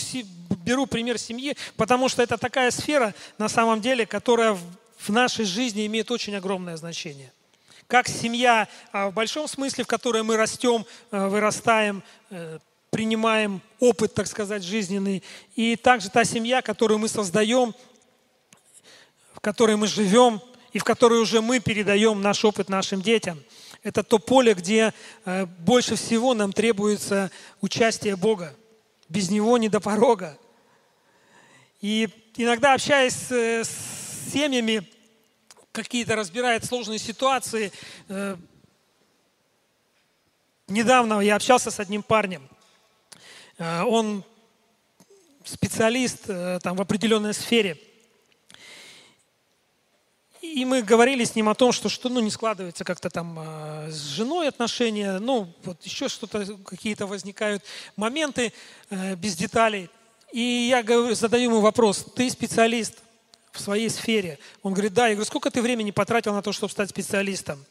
беру 0.64 0.86
пример 0.86 1.18
семьи, 1.18 1.56
потому 1.76 2.08
что 2.08 2.22
это 2.22 2.36
такая 2.36 2.70
сфера, 2.70 3.14
на 3.38 3.48
самом 3.48 3.80
деле, 3.80 4.06
которая 4.06 4.56
в 4.98 5.08
нашей 5.08 5.44
жизни 5.44 5.86
имеет 5.86 6.10
очень 6.10 6.34
огромное 6.36 6.76
значение. 6.76 7.32
Как 7.86 8.08
семья 8.08 8.68
а, 8.92 9.10
в 9.10 9.14
большом 9.14 9.46
смысле, 9.46 9.84
в 9.84 9.86
которой 9.86 10.22
мы 10.22 10.36
растем, 10.36 10.84
э, 11.10 11.26
вырастаем, 11.28 12.02
э, 12.30 12.58
принимаем 12.90 13.60
опыт, 13.78 14.14
так 14.14 14.26
сказать, 14.26 14.62
жизненный. 14.64 15.22
И 15.54 15.76
также 15.76 16.10
та 16.10 16.24
семья, 16.24 16.62
которую 16.62 16.98
мы 16.98 17.08
создаем, 17.08 17.74
в 19.34 19.40
которой 19.40 19.76
мы 19.76 19.86
живем, 19.86 20.40
и 20.72 20.78
в 20.78 20.84
которой 20.84 21.20
уже 21.20 21.40
мы 21.40 21.60
передаем 21.60 22.20
наш 22.20 22.44
опыт 22.44 22.68
нашим 22.68 23.02
детям. 23.02 23.42
Это 23.82 24.02
то 24.02 24.18
поле, 24.18 24.54
где 24.54 24.92
э, 25.24 25.46
больше 25.46 25.96
всего 25.96 26.34
нам 26.34 26.52
требуется 26.52 27.30
участие 27.60 28.16
Бога. 28.16 28.54
Без 29.08 29.30
Него 29.30 29.58
не 29.58 29.68
до 29.68 29.80
порога. 29.80 30.38
И 31.80 32.08
иногда 32.36 32.74
общаясь 32.74 33.30
с 33.30 33.68
семьями, 34.32 34.88
какие-то 35.72 36.16
разбирает 36.16 36.64
сложные 36.64 36.98
ситуации. 36.98 37.70
Э, 38.08 38.36
недавно 40.68 41.20
я 41.20 41.36
общался 41.36 41.70
с 41.70 41.78
одним 41.78 42.02
парнем. 42.02 42.48
Э, 43.58 43.82
он 43.82 44.24
специалист 45.44 46.28
э, 46.28 46.58
там, 46.62 46.76
в 46.76 46.80
определенной 46.80 47.34
сфере. 47.34 47.78
И 50.54 50.64
мы 50.64 50.82
говорили 50.82 51.24
с 51.24 51.34
ним 51.34 51.48
о 51.48 51.54
том, 51.54 51.72
что, 51.72 51.88
что 51.88 52.08
ну, 52.08 52.20
не 52.20 52.30
складывается 52.30 52.84
как-то 52.84 53.10
там 53.10 53.38
с 53.88 54.14
женой 54.14 54.48
отношения, 54.48 55.18
ну, 55.18 55.52
вот 55.64 55.82
еще 55.84 56.08
что-то, 56.08 56.44
какие-то 56.64 57.06
возникают 57.06 57.62
моменты 57.96 58.52
без 58.90 59.36
деталей. 59.36 59.90
И 60.32 60.68
я 60.70 60.82
говорю, 60.82 61.14
задаю 61.14 61.50
ему 61.50 61.60
вопрос, 61.60 62.06
ты 62.14 62.28
специалист 62.30 62.94
в 63.52 63.60
своей 63.60 63.88
сфере? 63.88 64.38
Он 64.62 64.72
говорит, 64.72 64.92
да. 64.92 65.08
Я 65.08 65.14
говорю, 65.14 65.26
сколько 65.26 65.50
ты 65.50 65.62
времени 65.62 65.90
потратил 65.90 66.32
на 66.34 66.42
то, 66.42 66.52
чтобы 66.52 66.70
стать 66.70 66.90
специалистом? 66.90 67.64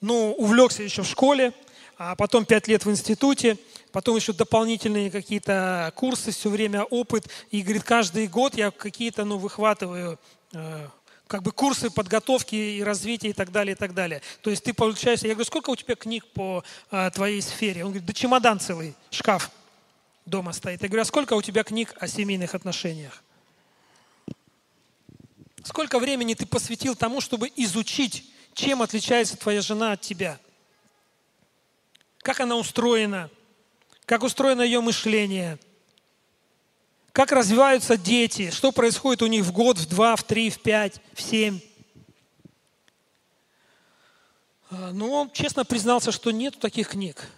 Ну, 0.00 0.32
увлекся 0.32 0.82
еще 0.82 1.02
в 1.02 1.08
школе, 1.08 1.52
а 1.96 2.16
потом 2.16 2.44
пять 2.44 2.68
лет 2.68 2.84
в 2.84 2.90
институте, 2.90 3.56
потом 3.92 4.16
еще 4.16 4.32
дополнительные 4.32 5.10
какие-то 5.10 5.92
курсы, 5.96 6.32
все 6.32 6.50
время 6.50 6.84
опыт. 6.84 7.28
И, 7.50 7.62
говорит, 7.62 7.84
каждый 7.84 8.26
год 8.26 8.54
я 8.56 8.70
какие-то, 8.70 9.24
ну, 9.24 9.38
выхватываю 9.38 10.18
э, 10.52 10.88
как 11.26 11.42
бы 11.42 11.52
курсы 11.52 11.90
подготовки 11.90 12.54
и 12.54 12.82
развития 12.82 13.30
и 13.30 13.32
так 13.32 13.50
далее, 13.50 13.74
и 13.74 13.78
так 13.78 13.94
далее. 13.94 14.20
То 14.42 14.50
есть 14.50 14.64
ты 14.64 14.74
получаешься, 14.74 15.26
я 15.26 15.34
говорю, 15.34 15.46
сколько 15.46 15.70
у 15.70 15.76
тебя 15.76 15.94
книг 15.94 16.26
по 16.26 16.62
э, 16.90 17.10
твоей 17.12 17.40
сфере? 17.40 17.84
Он 17.84 17.90
говорит, 17.90 18.06
да 18.06 18.12
чемодан 18.12 18.60
целый, 18.60 18.94
шкаф 19.10 19.50
дома 20.26 20.52
стоит. 20.52 20.82
Я 20.82 20.88
говорю, 20.88 21.02
а 21.02 21.06
сколько 21.06 21.34
у 21.34 21.42
тебя 21.42 21.64
книг 21.64 21.94
о 21.98 22.08
семейных 22.08 22.54
отношениях? 22.54 23.22
Сколько 25.62 25.98
времени 25.98 26.34
ты 26.34 26.44
посвятил 26.44 26.94
тому, 26.94 27.22
чтобы 27.22 27.50
изучить, 27.56 28.30
чем 28.52 28.82
отличается 28.82 29.36
твоя 29.36 29.62
жена 29.62 29.92
от 29.92 30.02
тебя? 30.02 30.38
Как 32.18 32.40
она 32.40 32.56
устроена? 32.56 33.30
Как 34.04 34.22
устроено 34.22 34.60
ее 34.60 34.80
мышление? 34.82 35.58
Как 37.14 37.30
развиваются 37.30 37.96
дети? 37.96 38.50
Что 38.50 38.72
происходит 38.72 39.22
у 39.22 39.28
них 39.28 39.44
в 39.44 39.52
год, 39.52 39.78
в 39.78 39.88
два, 39.88 40.16
в 40.16 40.24
три, 40.24 40.50
в 40.50 40.58
пять, 40.58 41.00
в 41.12 41.22
семь? 41.22 41.60
А, 44.68 44.90
ну, 44.92 45.12
он 45.12 45.30
честно 45.30 45.64
признался, 45.64 46.10
что 46.10 46.32
нет 46.32 46.58
таких 46.58 46.88
книг. 46.88 47.28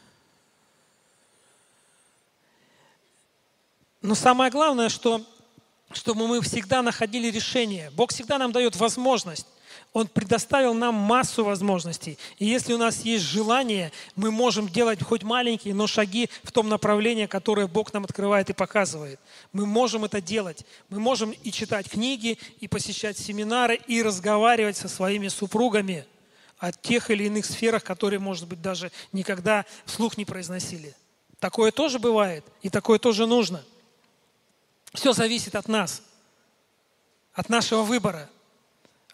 Но 4.00 4.14
самое 4.14 4.50
главное, 4.50 4.88
что, 4.88 5.23
чтобы 5.92 6.26
мы 6.26 6.40
всегда 6.40 6.80
находили 6.80 7.30
решение. 7.30 7.90
Бог 7.90 8.12
всегда 8.12 8.38
нам 8.38 8.52
дает 8.52 8.76
возможность. 8.76 9.47
Он 9.92 10.06
предоставил 10.06 10.75
нам 10.75 10.95
массу 10.95 11.45
возможностей. 11.45 12.18
И 12.38 12.45
если 12.45 12.75
у 12.75 12.78
нас 12.78 13.00
есть 13.00 13.25
желание, 13.25 13.92
мы 14.14 14.30
можем 14.30 14.68
делать 14.68 15.02
хоть 15.02 15.23
маленькие, 15.23 15.75
но 15.75 15.87
шаги 15.87 16.28
в 16.42 16.52
том 16.52 16.68
направлении, 16.68 17.26
которое 17.26 17.66
Бог 17.66 17.95
нам 17.95 18.04
открывает 18.04 18.50
и 18.50 18.52
показывает. 18.52 19.18
Мы 19.52 19.64
можем 19.64 20.04
это 20.04 20.21
делать. 20.21 20.66
Мы 20.90 21.00
можем 21.00 21.30
и 21.30 21.50
читать 21.50 21.88
книги, 21.88 22.38
и 22.61 22.68
посещать 22.68 23.16
семинары, 23.16 23.80
и 23.87 24.02
разговаривать 24.02 24.76
со 24.76 24.88
своими 24.88 25.28
супругами 25.28 26.04
о 26.59 26.73
тех 26.73 27.11
или 27.11 27.25
иных 27.25 27.47
сферах, 27.47 27.83
которые, 27.83 28.18
может 28.18 28.47
быть, 28.47 28.61
даже 28.61 28.92
никогда 29.12 29.64
вслух 29.87 30.18
не 30.18 30.25
произносили. 30.25 30.95
Такое 31.38 31.71
тоже 31.71 31.99
бывает, 31.99 32.45
и 32.62 32.68
такое 32.68 32.99
тоже 32.99 33.26
нужно. 33.26 33.64
Все 34.92 35.12
зависит 35.12 35.54
от 35.54 35.68
нас, 35.68 36.02
от 37.33 37.49
нашего 37.49 37.83
выбора– 37.83 38.28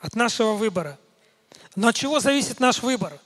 от 0.03 0.17
нашего 0.17 0.55
выбора. 0.55 0.99
Но 1.77 1.89
от 1.89 1.95
чего 1.95 2.21
зависит 2.21 2.61
наш 2.61 2.83
выбор? 2.83 3.19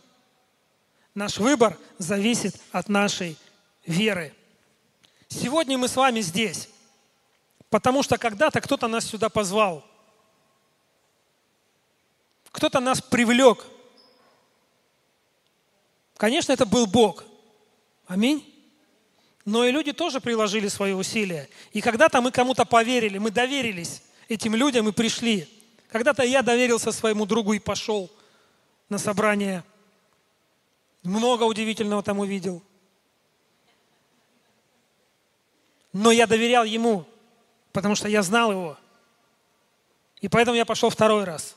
Наш 1.15 1.39
выбор 1.39 1.77
зависит 1.99 2.61
от 2.71 2.89
нашей 2.89 3.37
веры. 3.87 4.35
Сегодня 5.29 5.79
мы 5.79 5.89
с 5.89 5.97
вами 5.97 6.21
здесь, 6.21 6.69
потому 7.71 8.03
что 8.03 8.19
когда-то 8.19 8.61
кто-то 8.61 8.87
нас 8.87 9.07
сюда 9.07 9.31
позвал. 9.31 9.85
Кто-то 12.53 12.79
нас 12.79 13.01
привлек. 13.01 13.65
Конечно, 16.19 16.53
это 16.53 16.67
был 16.67 16.87
Бог. 16.87 17.25
Аминь. 18.07 18.53
Но 19.47 19.65
и 19.65 19.73
люди 19.73 19.93
тоже 19.93 20.21
приложили 20.21 20.69
свои 20.69 20.93
усилия. 20.93 21.49
И 21.73 21.81
когда-то 21.81 22.21
мы 22.21 22.31
кому-то 22.31 22.67
поверили, 22.67 23.17
мы 23.17 23.31
доверились 23.31 24.03
этим 24.29 24.55
людям 24.55 24.89
и 24.89 24.93
пришли. 24.93 25.56
Когда-то 25.97 26.25
я 26.25 26.43
доверился 26.43 26.93
своему 26.93 27.25
другу 27.25 27.55
и 27.55 27.59
пошел 27.59 28.11
на 28.91 28.99
собрание. 28.99 29.65
Много 31.03 31.45
удивительного 31.45 32.03
там 32.03 32.19
увидел. 32.19 32.63
Но 35.95 36.11
я 36.11 36.27
доверял 36.27 36.65
ему, 36.65 37.07
потому 37.73 37.95
что 37.95 38.09
я 38.09 38.23
знал 38.23 38.53
его. 38.53 38.79
И 40.21 40.29
поэтому 40.29 40.55
я 40.55 40.67
пошел 40.67 40.91
второй 40.91 41.25
раз. 41.25 41.57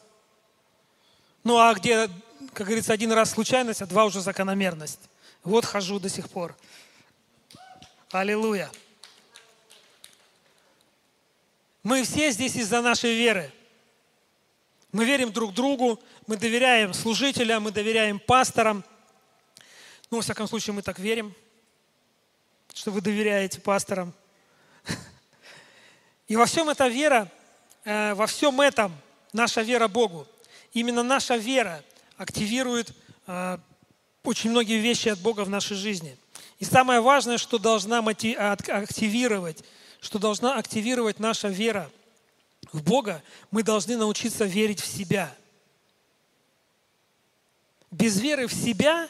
Ну 1.43 1.57
а 1.57 1.73
где, 1.73 2.09
как 2.53 2.67
говорится, 2.67 2.93
один 2.93 3.11
раз 3.11 3.31
случайность, 3.31 3.81
а 3.81 3.87
два 3.87 4.05
уже 4.05 4.21
закономерность. 4.21 5.01
Вот 5.43 5.65
хожу 5.65 5.99
до 5.99 6.07
сих 6.07 6.29
пор. 6.29 6.55
Аллилуйя. 8.09 8.71
Мы 11.83 12.03
все 12.03 12.31
здесь 12.31 12.55
из-за 12.55 12.81
нашей 12.81 13.17
веры. 13.17 13.51
Мы 14.91 15.05
верим 15.05 15.31
друг 15.31 15.53
другу, 15.53 16.01
мы 16.25 16.35
доверяем 16.35 16.93
служителям, 16.93 17.63
мы 17.63 17.71
доверяем 17.71 18.19
пасторам. 18.19 18.83
Ну, 20.09 20.17
во 20.17 20.23
всяком 20.23 20.47
случае, 20.47 20.73
мы 20.73 20.81
так 20.81 20.97
верим, 20.97 21.35
что 22.73 22.89
вы 22.89 23.01
доверяете 23.01 23.61
пасторам. 23.61 24.13
И 26.27 26.35
во 26.35 26.47
всем 26.47 26.69
эта 26.69 26.87
вера, 26.87 27.31
э, 27.83 28.15
во 28.15 28.25
всем 28.25 28.59
этом 28.61 28.91
наша 29.31 29.61
вера 29.61 29.87
Богу. 29.87 30.25
Именно 30.73 31.03
наша 31.03 31.35
вера 31.35 31.83
активирует 32.17 32.91
э, 33.27 33.59
очень 34.23 34.49
многие 34.49 34.79
вещи 34.79 35.09
от 35.09 35.19
Бога 35.19 35.41
в 35.41 35.49
нашей 35.49 35.77
жизни. 35.77 36.17
И 36.57 36.65
самое 36.65 36.99
важное, 36.99 37.37
что 37.37 37.59
должна 37.59 37.99
активировать, 37.99 39.63
что 40.01 40.17
должна 40.17 40.55
активировать 40.55 41.19
наша 41.19 41.47
вера– 41.47 41.91
в 42.71 42.83
Бога, 42.83 43.23
мы 43.51 43.63
должны 43.63 43.97
научиться 43.97 44.45
верить 44.45 44.79
в 44.79 44.87
себя. 44.87 45.33
Без 47.91 48.19
веры 48.19 48.47
в 48.47 48.53
себя 48.53 49.09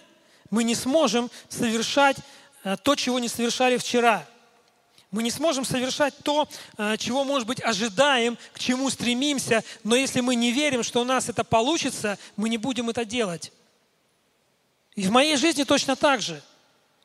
мы 0.50 0.64
не 0.64 0.76
сможем 0.76 1.30
совершать 1.50 2.18
э, 2.64 2.78
то, 2.78 2.96
чего 2.96 3.20
не 3.20 3.28
совершали 3.28 3.78
вчера. 3.78 4.26
Мы 5.12 5.24
не 5.24 5.32
сможем 5.32 5.66
совершать 5.66 6.14
то, 6.24 6.48
э, 6.78 6.96
чего, 6.98 7.24
может 7.24 7.48
быть, 7.48 7.62
ожидаем, 7.62 8.38
к 8.54 8.60
чему 8.60 8.90
стремимся, 8.90 9.64
но 9.84 9.96
если 9.96 10.22
мы 10.22 10.36
не 10.36 10.52
верим, 10.52 10.84
что 10.84 11.02
у 11.02 11.04
нас 11.04 11.30
это 11.30 11.44
получится, 11.44 12.18
мы 12.36 12.50
не 12.50 12.58
будем 12.58 12.90
это 12.90 13.04
делать. 13.04 13.52
И 14.96 15.04
в 15.04 15.12
моей 15.12 15.36
жизни 15.36 15.64
точно 15.64 15.96
так 15.96 16.22
же– 16.22 16.42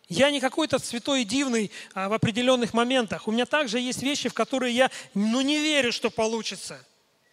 я 0.09 0.31
не 0.31 0.41
какой-то 0.41 0.79
святой 0.79 1.23
и 1.23 1.25
дивный 1.25 1.71
а, 1.95 2.09
в 2.09 2.13
определенных 2.13 2.75
моментах. 2.75 3.27
У 3.27 3.33
меня 3.33 3.47
также 3.47 3.81
есть 3.81 4.03
вещи, 4.03 4.29
в 4.29 4.35
которые 4.35 4.75
я 4.75 4.91
ну, 5.15 5.41
не 5.41 5.59
верю, 5.59 5.93
что 5.93 6.11
получится. 6.11 6.79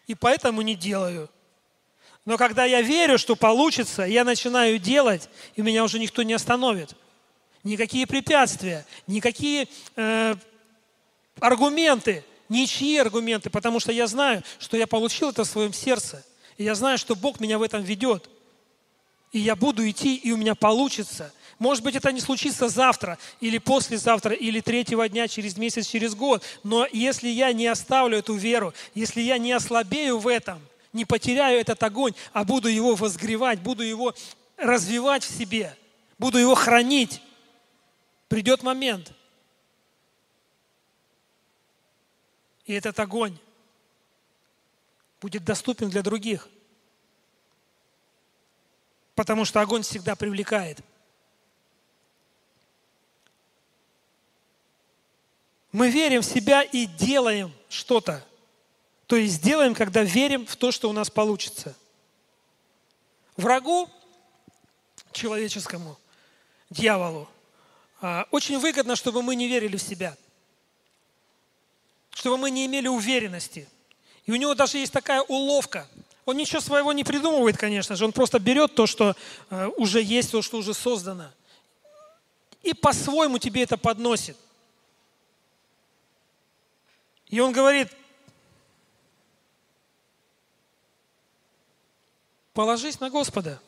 И 0.07 0.15
поэтому 0.15 0.61
не 0.61 0.75
делаю. 0.75 1.29
Но 2.25 2.37
когда 2.37 2.65
я 2.65 2.81
верю, 2.81 3.17
что 3.17 3.35
получится, 3.35 4.03
я 4.03 4.23
начинаю 4.23 4.77
делать, 4.77 5.29
и 5.55 5.61
меня 5.61 5.83
уже 5.83 5.99
никто 5.99 6.23
не 6.23 6.33
остановит. 6.33 6.95
Никакие 7.63 8.07
препятствия, 8.07 8.85
никакие 9.05 9.67
э, 9.95 10.35
аргументы, 11.39 12.23
ничьи 12.47 12.97
аргументы, 12.97 13.49
потому 13.49 13.79
что 13.79 13.91
я 13.91 14.07
знаю, 14.07 14.43
что 14.59 14.77
я 14.77 14.87
получил 14.87 15.29
это 15.29 15.43
в 15.43 15.47
своем 15.47 15.73
сердце. 15.73 16.25
И 16.57 16.63
я 16.63 16.75
знаю, 16.75 16.97
что 16.97 17.15
Бог 17.15 17.39
меня 17.39 17.57
в 17.57 17.63
этом 17.63 17.83
ведет. 17.83 18.29
И 19.31 19.39
я 19.39 19.55
буду 19.55 19.87
идти, 19.89 20.15
и 20.15 20.31
у 20.31 20.37
меня 20.37 20.55
получится– 20.55 21.33
может 21.61 21.83
быть, 21.83 21.95
это 21.95 22.11
не 22.11 22.19
случится 22.19 22.69
завтра, 22.69 23.19
или 23.39 23.59
послезавтра, 23.59 24.33
или 24.33 24.61
третьего 24.61 25.07
дня, 25.07 25.27
через 25.27 25.57
месяц, 25.57 25.85
через 25.85 26.15
год. 26.15 26.43
Но 26.63 26.87
если 26.91 27.27
я 27.27 27.53
не 27.53 27.67
оставлю 27.67 28.17
эту 28.17 28.33
веру, 28.33 28.73
если 28.95 29.21
я 29.21 29.37
не 29.37 29.51
ослабею 29.51 30.17
в 30.17 30.27
этом, 30.27 30.59
не 30.91 31.05
потеряю 31.05 31.61
этот 31.61 31.83
огонь, 31.83 32.15
а 32.33 32.45
буду 32.45 32.67
его 32.67 32.95
возгревать, 32.95 33.59
буду 33.59 33.83
его 33.83 34.15
развивать 34.57 35.23
в 35.23 35.29
себе, 35.29 35.77
буду 36.17 36.39
его 36.39 36.55
хранить, 36.55 37.21
придет 38.27 38.63
момент. 38.63 39.13
И 42.65 42.73
этот 42.73 42.99
огонь 42.99 43.37
будет 45.21 45.43
доступен 45.43 45.91
для 45.91 46.01
других. 46.01 46.49
Потому 49.13 49.45
что 49.45 49.61
огонь 49.61 49.83
всегда 49.83 50.15
привлекает– 50.15 50.79
Мы 55.71 55.89
верим 55.89 56.21
в 56.21 56.25
себя 56.25 56.63
и 56.63 56.85
делаем 56.85 57.53
что-то. 57.69 58.25
То 59.07 59.15
есть 59.15 59.41
делаем, 59.41 59.73
когда 59.73 60.03
верим 60.03 60.45
в 60.45 60.55
то, 60.55 60.71
что 60.71 60.89
у 60.89 60.93
нас 60.93 61.09
получится. 61.09 61.75
Врагу 63.37 63.89
человеческому, 65.13 65.97
дьяволу, 66.69 67.27
а, 68.01 68.27
очень 68.31 68.59
выгодно, 68.59 68.95
чтобы 68.95 69.21
мы 69.21 69.35
не 69.35 69.47
верили 69.47 69.77
в 69.77 69.81
себя, 69.81 70.15
чтобы 72.11 72.37
мы 72.37 72.51
не 72.51 72.65
имели 72.65 72.87
уверенности. 72.87 73.67
И 74.25 74.31
у 74.31 74.35
него 74.35 74.53
даже 74.53 74.77
есть 74.77 74.93
такая 74.93 75.21
уловка. 75.21 75.87
Он 76.25 76.37
ничего 76.37 76.61
своего 76.61 76.93
не 76.93 77.03
придумывает, 77.03 77.57
конечно 77.57 77.95
же, 77.95 78.05
он 78.05 78.11
просто 78.11 78.39
берет 78.39 78.75
то, 78.75 78.87
что 78.87 79.15
а, 79.49 79.69
уже 79.77 80.01
есть, 80.01 80.31
то, 80.31 80.41
что 80.41 80.57
уже 80.57 80.73
создано, 80.73 81.31
и 82.61 82.73
по-своему 82.73 83.37
тебе 83.37 83.63
это 83.63 83.77
подносит– 83.77 84.37
и 87.31 87.39
он 87.39 87.53
говорит, 87.53 87.87
положись 92.53 92.99
на 92.99 93.09
Господа, 93.09 93.61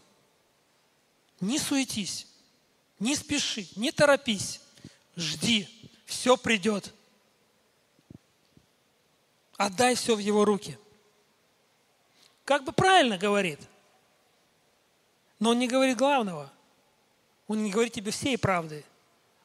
не 1.39 1.57
суетись, 1.57 2.27
не 2.99 3.15
спеши, 3.15 3.67
не 3.77 3.91
торопись, 3.91 4.61
жди, 5.15 5.67
все 6.05 6.35
придет. 6.37 6.93
Отдай 9.55 9.95
все 9.95 10.15
в 10.15 10.19
Его 10.19 10.43
руки. 10.43 10.77
Как 12.43 12.65
бы 12.65 12.73
правильно 12.73 13.17
говорит, 13.17 13.59
но 15.39 15.51
Он 15.51 15.59
не 15.59 15.69
говорит 15.69 15.97
главного. 15.97 16.51
Он 17.47 17.63
не 17.63 17.71
говорит 17.71 17.93
тебе 17.93 18.11
всей 18.11 18.37
правды. 18.37 18.83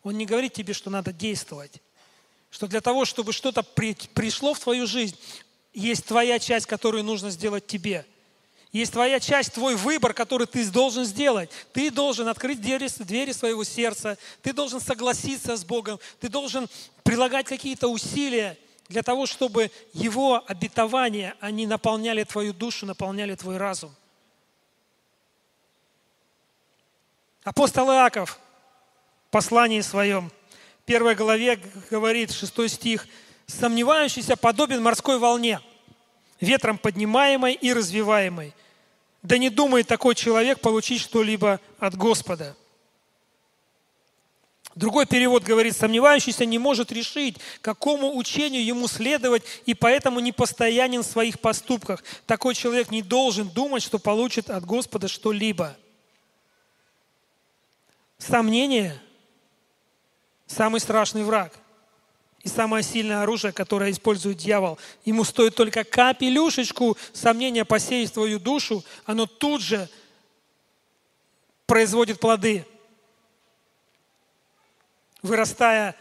Он 0.03 0.17
не 0.19 0.27
говорит 0.27 0.55
тебе, 0.55 0.73
что 0.73 0.91
надо 0.91 1.13
действовать. 1.13 1.81
Что 2.51 2.67
для 2.67 2.81
того, 2.81 3.05
чтобы 3.05 3.33
что-то 3.33 3.63
при, 3.63 3.95
пришло 4.15 4.55
в 4.55 4.61
твою 4.61 4.87
жизнь, 4.87 5.17
есть 5.75 6.07
твоя 6.07 6.39
часть, 6.39 6.67
которую 6.67 7.05
нужно 7.05 7.31
сделать 7.31 7.67
тебе. 7.67 8.07
Есть 8.73 8.93
твоя 8.93 9.19
часть, 9.19 9.55
твой 9.55 9.77
выбор, 9.77 10.13
который 10.13 10.47
ты 10.47 10.69
должен 10.71 11.05
сделать. 11.05 11.51
Ты 11.73 11.91
должен 11.91 12.29
открыть 12.29 12.61
двери, 12.61 12.89
двери 13.03 13.33
своего 13.33 13.65
сердца, 13.65 14.19
ты 14.43 14.53
должен 14.53 14.81
согласиться 14.81 15.57
с 15.57 15.65
Богом, 15.65 15.99
ты 16.21 16.29
должен 16.29 16.69
прилагать 17.03 17.47
какие-то 17.47 17.89
усилия 17.89 18.59
для 18.89 19.03
того, 19.03 19.27
чтобы 19.27 19.71
Его 19.93 20.43
обетования, 20.47 21.35
они 21.41 21.67
наполняли 21.67 22.25
твою 22.25 22.53
душу, 22.53 22.87
наполняли 22.87 23.35
твой 23.35 23.57
разум. 23.57 23.95
Апостол 27.45 27.91
Иаков 27.91 28.39
в 29.29 29.31
послании 29.31 29.81
своем– 29.81 30.31
первой 30.89 31.15
главе 31.15 31.61
говорит, 31.91 32.33
6 32.33 32.71
стих, 32.71 33.07
Сомневающийся 33.47 34.37
подобен 34.37 34.83
морской 34.83 35.19
волне, 35.19 35.61
ветром 36.41 36.79
поднимаемой 36.79 37.55
и 37.55 37.73
развиваемой. 37.73 38.55
Да 39.23 39.39
не 39.39 39.51
думает 39.51 39.87
такой 39.87 40.15
человек 40.15 40.61
получить 40.61 41.01
что-либо 41.01 41.61
от 41.79 41.95
Господа. 41.95 42.57
Другой 44.75 45.07
перевод 45.07 45.45
говорит, 45.45 45.77
сомневающийся 45.77 46.45
не 46.45 46.59
может 46.59 46.93
решить, 46.93 47.37
какому 47.63 48.17
учению 48.17 48.65
ему 48.65 48.87
следовать, 48.87 49.43
и 49.67 49.75
поэтому 49.75 50.21
не 50.21 50.33
постоянен 50.33 51.03
в 51.03 51.07
своих 51.07 51.41
поступках. 51.41 52.05
Такой 52.27 52.55
человек 52.55 52.91
не 52.91 53.03
должен 53.03 53.49
думать, 53.49 53.83
что 53.83 53.99
получит 53.99 54.51
от 54.51 54.65
Господа 54.65 55.09
что-либо. 55.09 55.77
Сомнение– 58.19 59.03
самый 60.49 60.81
страшный 60.81 61.23
враг 61.23 61.53
и 62.43 62.49
самое 62.49 62.83
сильное 62.83 63.23
оружие, 63.23 63.53
которое 63.53 63.93
использует 63.93 64.39
дьявол. 64.39 64.79
Ему 65.05 65.23
стоит 65.23 65.55
только 65.55 65.85
капелюшечку 65.85 66.97
сомнения 67.13 67.65
посеять 67.65 68.11
в 68.11 68.15
твою 68.15 68.41
душу, 68.41 68.85
оно 69.07 69.27
тут 69.27 69.61
же 69.63 69.89
производит 71.67 72.19
плоды– 72.19 72.67
вырастая 75.23 75.97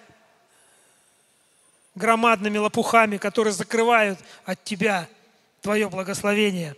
громадными 1.96 2.58
лопухами, 2.58 3.18
которые 3.18 3.54
закрывают 3.54 4.20
от 4.46 4.64
тебя 4.64 5.10
твое 5.62 5.90
благословение 5.90 6.76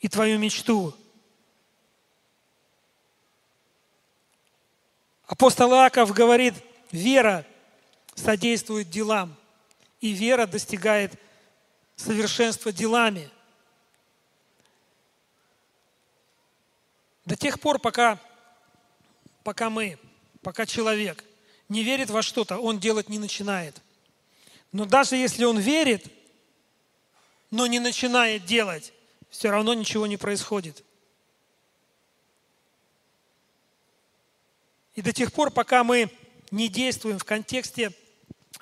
и 0.00 0.08
твою 0.08 0.38
мечту. 0.38 0.94
Апостол 5.26 5.72
Иаков 5.72 6.12
говорит, 6.12 6.54
вера 6.92 7.44
содействует 8.14 8.90
делам, 8.90 9.36
и 10.00 10.12
вера 10.12 10.46
достигает 10.46 11.12
совершенства 11.96 12.72
делами. 12.72 13.30
До 17.24 17.36
тех 17.36 17.58
пор, 17.58 17.78
пока, 17.78 18.20
пока 19.42 19.70
мы, 19.70 19.98
пока 20.42 20.66
человек– 20.66 21.24
не 21.68 21.82
верит 21.82 22.10
во 22.10 22.22
что-то, 22.22 22.58
он 22.58 22.78
делать 22.78 23.08
не 23.08 23.18
начинает. 23.18 23.80
Но 24.72 24.84
даже 24.84 25.16
если 25.16 25.44
он 25.44 25.58
верит, 25.58 26.06
но 27.50 27.66
не 27.66 27.80
начинает 27.80 28.44
делать, 28.44 28.92
все 29.30 29.50
равно 29.50 29.74
ничего 29.74 30.06
не 30.06 30.16
происходит. 30.16 30.84
И 34.96 35.02
до 35.02 35.12
тех 35.12 35.32
пор, 35.32 35.50
пока 35.50 35.84
мы 35.84 36.10
не 36.50 36.68
действуем 36.68 37.18
в 37.18 37.24
контексте 37.24 37.92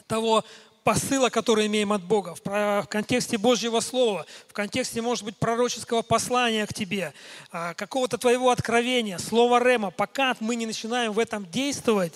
того 0.06 0.44
посыла, 0.82 1.30
который 1.30 1.66
имеем 1.66 1.92
от 1.92 2.02
Бога, 2.02 2.34
в 2.34 2.86
контексте 2.90 3.38
Божьего 3.38 3.80
Слова, 3.80 4.26
в 4.48 4.52
контексте, 4.52 5.00
может 5.00 5.24
быть, 5.24 5.36
пророческого 5.36 6.02
послания 6.02 6.66
к 6.66 6.74
тебе, 6.74 7.14
а, 7.50 7.72
какого-то 7.72 8.18
твоего 8.18 8.50
откровения, 8.50 9.16
слова 9.18 9.60
Рема, 9.60 9.90
пока 9.90 10.36
мы 10.40 10.56
не 10.56 10.66
начинаем 10.66 11.12
в 11.12 11.18
этом 11.18 11.50
действовать, 11.50 12.12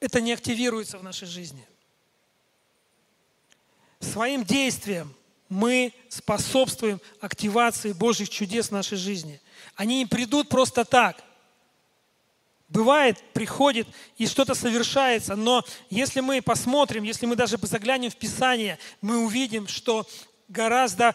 это 0.00 0.20
не 0.20 0.32
активируется 0.32 0.98
в 0.98 1.04
нашей 1.04 1.28
жизни. 1.28 1.64
Своим 4.00 4.44
действием 4.44 5.14
мы 5.48 5.92
способствуем 6.08 7.00
активации 7.20 7.92
Божьих 7.92 8.30
чудес 8.30 8.68
в 8.68 8.72
нашей 8.72 8.96
жизни. 8.96 9.40
Они 9.76 9.98
не 9.98 10.06
придут 10.06 10.48
просто 10.48 10.84
так. 10.84 11.22
Бывает, 12.72 13.22
приходит 13.34 13.86
и 14.16 14.26
что-то 14.26 14.54
совершается, 14.54 15.36
но 15.36 15.62
если 15.90 16.20
мы 16.20 16.40
посмотрим, 16.40 17.02
если 17.02 17.26
мы 17.26 17.36
даже 17.36 17.58
заглянем 17.58 18.10
в 18.10 18.16
Писание, 18.16 18.78
мы 19.02 19.18
увидим, 19.18 19.68
что 19.68 20.08
гораздо 20.48 21.14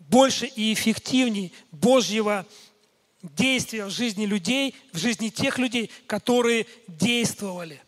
больше 0.00 0.46
и 0.46 0.72
эффективнее 0.72 1.52
Божьего 1.70 2.44
действия 3.22 3.84
в 3.84 3.90
жизни 3.90 4.26
людей, 4.26 4.74
в 4.92 4.98
жизни 4.98 5.28
тех 5.28 5.56
людей, 5.56 5.88
которые 6.08 6.66
действовали. 6.88 7.80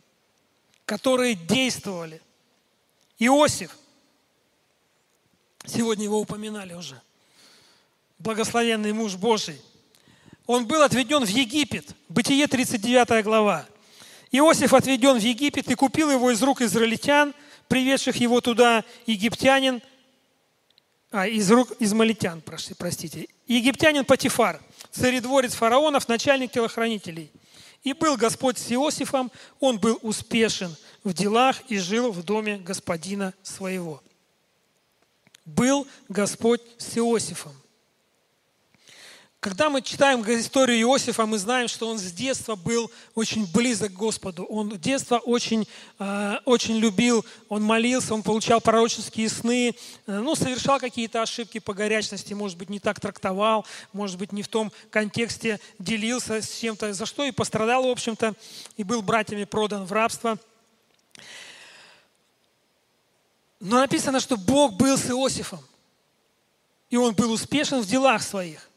Которые 0.85 1.35
действовали. 1.35 2.23
Иосиф, 3.19 3.77
сегодня 5.67 6.05
его 6.05 6.21
упоминали 6.21 6.75
уже, 6.75 7.03
благословенный 8.21 8.93
муж 8.93 9.17
Божий, 9.17 9.61
он 10.51 10.67
был 10.67 10.83
отведен 10.83 11.25
в 11.25 11.29
Египет, 11.29 11.95
Бытие 12.09 12.49
39 12.49 13.25
глава. 13.25 13.67
Иосиф 14.33 14.75
отведен 14.75 15.17
в 15.17 15.23
Египет 15.23 15.71
и 15.71 15.77
купил 15.77 16.11
его 16.11 16.33
из 16.33 16.43
рук 16.43 16.61
израильтян, 16.61 17.35
приведших 17.69 18.17
его 18.17 18.41
туда, 18.41 18.85
египтянин, 19.07 19.81
а, 21.13 21.29
из 21.29 21.49
рук 21.53 21.71
измалитян, 21.79 22.43
простите, 22.43 23.29
египтянин 23.47 24.05
Патифар– 24.05 24.61
царедворец 24.91 25.55
фараонов, 25.55 26.09
начальник 26.09 26.51
телохранителей. 26.51 27.31
И 27.85 27.93
был 27.93 28.17
Господь 28.17 28.59
с 28.59 28.73
Иосифом, 28.73 29.31
он 29.61 29.79
был 29.79 30.01
успешен 30.03 30.75
в 31.05 31.13
делах 31.13 31.63
и 31.69 31.79
жил 31.79 32.11
в 32.11 32.25
доме 32.25 32.57
господина 32.59 33.35
своего. 33.45 34.03
Был 35.45 35.87
Господь 36.09 36.61
с 36.77 36.99
Иосифом. 36.99 37.60
Когда 39.41 39.71
мы 39.71 39.81
читаем 39.81 40.21
историю 40.39 40.79
Иосифа, 40.81 41.25
мы 41.25 41.39
знаем, 41.39 41.67
что 41.67 41.89
он 41.89 41.99
с 41.99 42.13
детства 42.13 42.57
был 42.57 42.91
очень 43.15 43.51
близок 43.51 43.91
к 43.91 43.97
Господу. 43.97 44.45
Он 44.45 44.71
с 44.71 44.79
детства 44.79 45.17
очень, 45.17 45.67
э, 45.99 46.37
очень 46.45 46.77
любил, 46.77 47.25
он 47.49 47.63
молился, 47.63 48.13
он 48.13 48.23
получал 48.23 48.61
пророческие 48.61 49.31
сны, 49.31 49.75
э, 50.07 50.19
ну, 50.19 50.35
совершал 50.35 50.79
какие-то 50.79 51.23
ошибки 51.23 51.59
по 51.59 51.73
горячности, 51.73 52.35
может 52.35 52.59
быть, 52.59 52.69
не 52.69 52.81
так 52.81 53.01
трактовал, 53.01 53.65
может 53.95 54.19
быть, 54.19 54.33
не 54.33 54.43
в 54.43 54.49
том 54.49 54.71
контексте 54.91 55.59
делился 55.79 56.43
с 56.43 56.59
чем-то, 56.59 56.93
за 56.93 57.07
что 57.07 57.25
и 57.25 57.31
пострадал, 57.31 57.85
в 57.85 57.91
общем-то, 57.91 58.35
и 58.77 58.85
был 58.85 59.01
братьями 59.01 59.45
продан 59.45 59.87
в 59.87 59.93
рабство. 59.93 60.39
Но 63.59 63.79
написано, 63.81 64.21
что 64.21 64.37
Бог 64.37 64.75
был 64.75 64.99
с 64.99 65.09
Иосифом, 65.09 65.61
и 66.91 66.99
он 66.99 67.15
был 67.15 67.33
успешен 67.33 67.81
в 67.81 67.87
делах 67.87 68.23
своих 68.23 68.70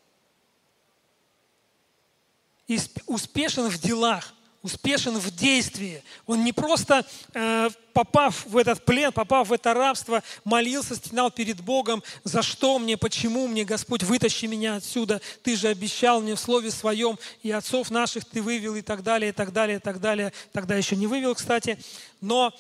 успешен 3.07 3.69
в 3.69 3.77
делах, 3.79 4.33
успешен 4.63 5.17
в 5.19 5.29
действии. 5.36 6.01
Он 6.25 6.43
не 6.43 6.53
просто, 6.53 7.05
э, 7.33 7.69
попав 7.91 8.45
в 8.45 8.57
этот 8.57 8.83
плен, 8.86 9.12
попав 9.12 9.49
в 9.49 9.53
это 9.53 9.73
рабство, 9.73 10.23
молился, 10.45 10.95
стенал 10.95 11.29
перед 11.29 11.59
Богом, 11.59 12.01
за 12.23 12.41
что 12.41 12.79
мне, 12.79 12.97
почему 12.97 13.47
мне, 13.47 13.65
Господь, 13.65 14.03
вытащи 14.03 14.45
меня 14.45 14.77
отсюда. 14.77 15.21
Ты 15.43 15.57
же 15.57 15.67
обещал 15.67 16.21
мне 16.21 16.36
в 16.36 16.39
слове 16.39 16.71
своем, 16.71 17.19
и 17.43 17.51
отцов 17.51 17.91
наших 17.91 18.23
ты 18.23 18.41
вывел, 18.41 18.75
и 18.75 18.81
так 18.81 19.03
далее, 19.03 19.29
и 19.29 19.33
так 19.33 19.51
далее, 19.51 19.77
и 19.77 19.81
так 19.81 19.99
далее. 19.99 20.31
Тогда 20.53 20.75
еще 20.75 20.95
не 20.95 21.07
вывел, 21.07 21.36
кстати. 21.36 21.77
Но, 22.21 22.53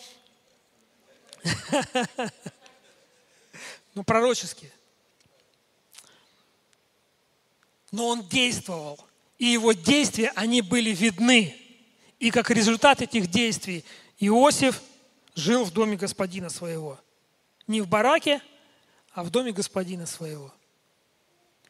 но 3.95 4.03
пророчески. 4.03 4.69
Но 7.91 8.07
он 8.07 8.27
действовал– 8.27 8.99
и 9.43 9.47
его 9.47 9.73
действия, 9.73 10.31
они 10.35 10.61
были 10.61 10.91
видны. 10.91 11.53
И 12.17 12.31
как 12.31 12.49
результат 12.49 13.01
этих 13.01 13.27
действий 13.27 13.83
Иосиф 14.17 14.81
жил 15.35 15.65
в 15.65 15.71
доме 15.71 15.97
господина 15.97 16.49
своего. 16.49 16.97
Не 17.67 17.81
в 17.81 17.87
бараке, 17.89 18.41
а 19.11 19.21
в 19.21 19.31
доме 19.31 19.51
господина 19.51 20.05
своего. 20.05 20.53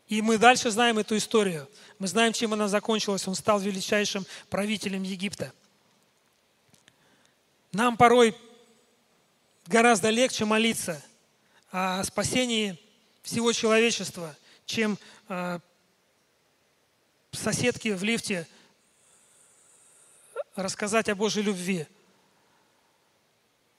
И 0.08 0.22
мы 0.22 0.38
дальше 0.38 0.70
знаем 0.70 1.00
эту 1.00 1.18
историю. 1.18 1.68
Мы 1.98 2.06
знаем, 2.06 2.32
чем 2.32 2.54
она 2.54 2.68
закончилась. 2.68 3.28
Он 3.28 3.34
стал 3.34 3.60
величайшим 3.60 4.24
правителем 4.52 5.02
Египта. 5.02 5.52
Нам 7.72 7.98
порой 7.98 8.38
гораздо 9.66 10.12
легче 10.12 10.46
молиться 10.46 11.04
о 11.72 12.04
спасении 12.04 12.80
всего 13.24 13.52
человечества, 13.52 14.38
чем 14.68 15.00
а, 15.28 15.60
соседке 17.38 17.96
в 17.96 18.04
лифте 18.04 18.48
рассказать 20.56 21.10
о 21.10 21.16
Божьей 21.16 21.44
любви 21.44 21.88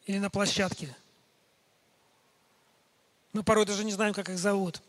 или 0.06 0.18
на 0.18 0.30
площадке. 0.30 0.94
Мы 3.32 3.42
порой 3.42 3.64
даже 3.64 3.84
не 3.84 3.92
знаем, 3.92 4.12
как 4.12 4.28
их 4.28 4.38
зовут, 4.38 4.82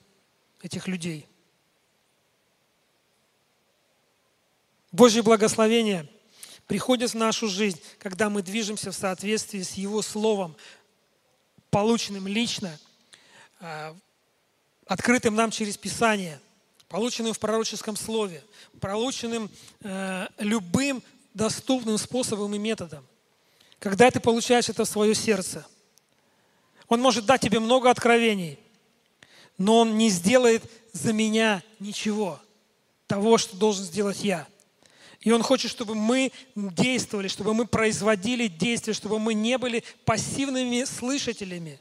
этих 0.61 0.87
людей. 0.87 1.27
Божье 4.91 5.21
благословение 5.21 6.09
приходит 6.67 7.11
в 7.11 7.15
нашу 7.15 7.47
жизнь, 7.47 7.81
когда 7.99 8.29
мы 8.29 8.41
движемся 8.41 8.91
в 8.91 8.95
соответствии 8.95 9.61
с 9.61 9.73
Его 9.73 10.01
Словом, 10.01 10.55
полученным 11.69 12.27
лично, 12.27 12.79
а, 13.59 13.95
открытым 14.87 15.35
нам 15.35 15.51
через 15.51 15.77
Писание– 15.77 16.39
полученным 16.95 17.33
в 17.33 17.39
пророческом 17.39 17.97
слове, 17.97 18.41
полученным 18.79 19.51
э, 19.81 20.27
любым 20.37 21.03
доступным 21.33 21.97
способом 21.97 22.55
и 22.55 22.57
методом. 22.57 23.05
когда 23.79 24.09
ты 24.09 24.21
получаешь 24.21 24.69
это 24.69 24.85
в 24.85 24.87
свое 24.87 25.13
сердце. 25.13 25.65
Он 26.87 27.01
может 27.01 27.25
дать 27.25 27.41
тебе 27.41 27.59
много 27.59 27.89
откровений, 27.89 28.57
но 29.57 29.79
Он 29.79 29.97
не 29.97 30.09
сделает 30.09 30.63
за 30.93 31.11
меня 31.11 31.61
ничего 31.81 32.39
того, 33.07 33.37
что 33.37 33.57
должен 33.57 33.83
сделать 33.83 34.23
я. 34.23 34.47
И 35.19 35.31
Он 35.33 35.43
хочет, 35.43 35.69
чтобы 35.69 35.95
мы 35.95 36.31
действовали, 36.55 37.27
чтобы 37.27 37.53
мы 37.53 37.67
производили 37.67 38.47
действия, 38.47 38.93
чтобы 38.93 39.19
мы 39.19 39.33
не 39.33 39.57
были 39.57 39.83
пассивными 40.05 40.85
слышателями, 40.85 41.77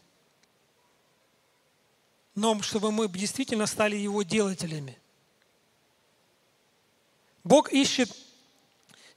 но 2.35 2.61
чтобы 2.62 2.90
мы 2.90 3.09
действительно 3.09 3.66
стали 3.66 3.94
Его 3.94 4.24
делателями. 4.24 4.98
Бог 7.44 7.70
ищет 7.72 8.11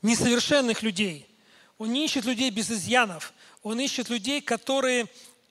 несовершенных 0.01 0.83
людей. 0.83 1.25
Он 1.77 1.91
не 1.91 2.05
ищет 2.05 2.25
людей 2.25 2.49
без 2.49 2.69
изъянов. 2.69 3.33
Он 3.63 3.79
ищет 3.79 4.09
людей, 4.09 4.41
которые, 4.41 5.07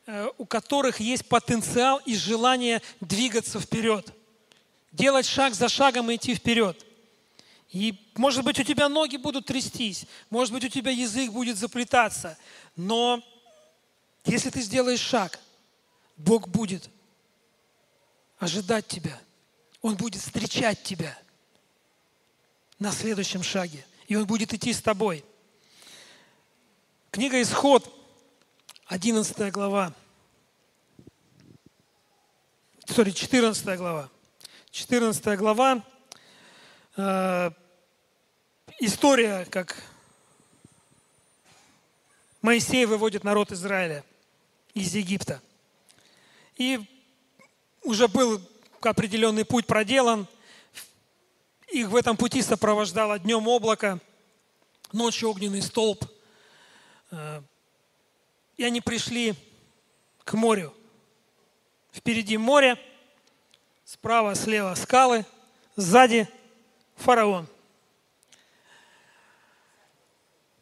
э, 0.06 0.28
у 0.36 0.44
которых 0.44 1.00
есть 1.00 1.26
потенциал 1.26 2.00
и 2.04 2.14
желание 2.14 2.82
двигаться 3.00 3.58
вперед. 3.58 4.12
Делать 4.92 5.26
шаг 5.26 5.54
за 5.54 5.68
шагом 5.68 6.10
и 6.10 6.16
идти 6.16 6.34
вперед. 6.34 6.84
И, 7.70 7.98
может 8.14 8.44
быть, 8.44 8.58
у 8.60 8.62
тебя 8.62 8.88
ноги 8.88 9.16
будут 9.16 9.46
трястись, 9.46 10.06
может 10.30 10.54
быть, 10.54 10.64
у 10.64 10.68
тебя 10.68 10.92
язык 10.92 11.32
будет 11.32 11.58
заплетаться, 11.58 12.38
но 12.76 13.22
если 14.24 14.50
ты 14.50 14.62
сделаешь 14.62 15.00
шаг, 15.00 15.38
Бог 16.16 16.48
будет 16.48 16.88
ожидать 18.38 18.86
тебя, 18.86 19.20
Он 19.82 19.96
будет 19.96 20.22
встречать 20.22 20.82
тебя 20.84 21.18
на 22.78 22.92
следующем 22.92 23.42
шаге, 23.42 23.84
и 24.06 24.16
Он 24.16 24.26
будет 24.26 24.52
идти 24.52 24.72
с 24.72 24.82
тобой. 24.82 25.24
Книга 27.10 27.40
«Исход», 27.40 27.90
11 28.86 29.52
глава, 29.52 29.92
sorry, 32.86 33.12
14 33.12 33.76
глава. 33.76 34.10
14 34.70 35.38
глава, 35.38 35.82
э, 36.96 37.50
история, 38.78 39.46
как 39.46 39.74
Моисей 42.42 42.84
выводит 42.84 43.24
народ 43.24 43.52
Израиля 43.52 44.04
из 44.74 44.94
Египта. 44.94 45.40
И 46.56 46.80
уже 47.82 48.06
был 48.06 48.40
определенный 48.82 49.44
путь 49.44 49.66
проделан. 49.66 50.26
Их 51.76 51.88
в 51.88 51.96
этом 51.96 52.16
пути 52.16 52.40
сопровождало 52.40 53.18
днем 53.18 53.46
облако, 53.46 54.00
ночью 54.92 55.28
огненный 55.28 55.60
столб. 55.60 56.06
Э, 57.10 57.42
и 58.56 58.64
они 58.64 58.80
пришли 58.80 59.34
к 60.24 60.32
морю. 60.32 60.72
Впереди 61.92 62.38
море, 62.38 62.78
справа, 63.84 64.34
слева 64.34 64.74
скалы, 64.74 65.26
сзади 65.76 66.26
фараон. 66.94 67.46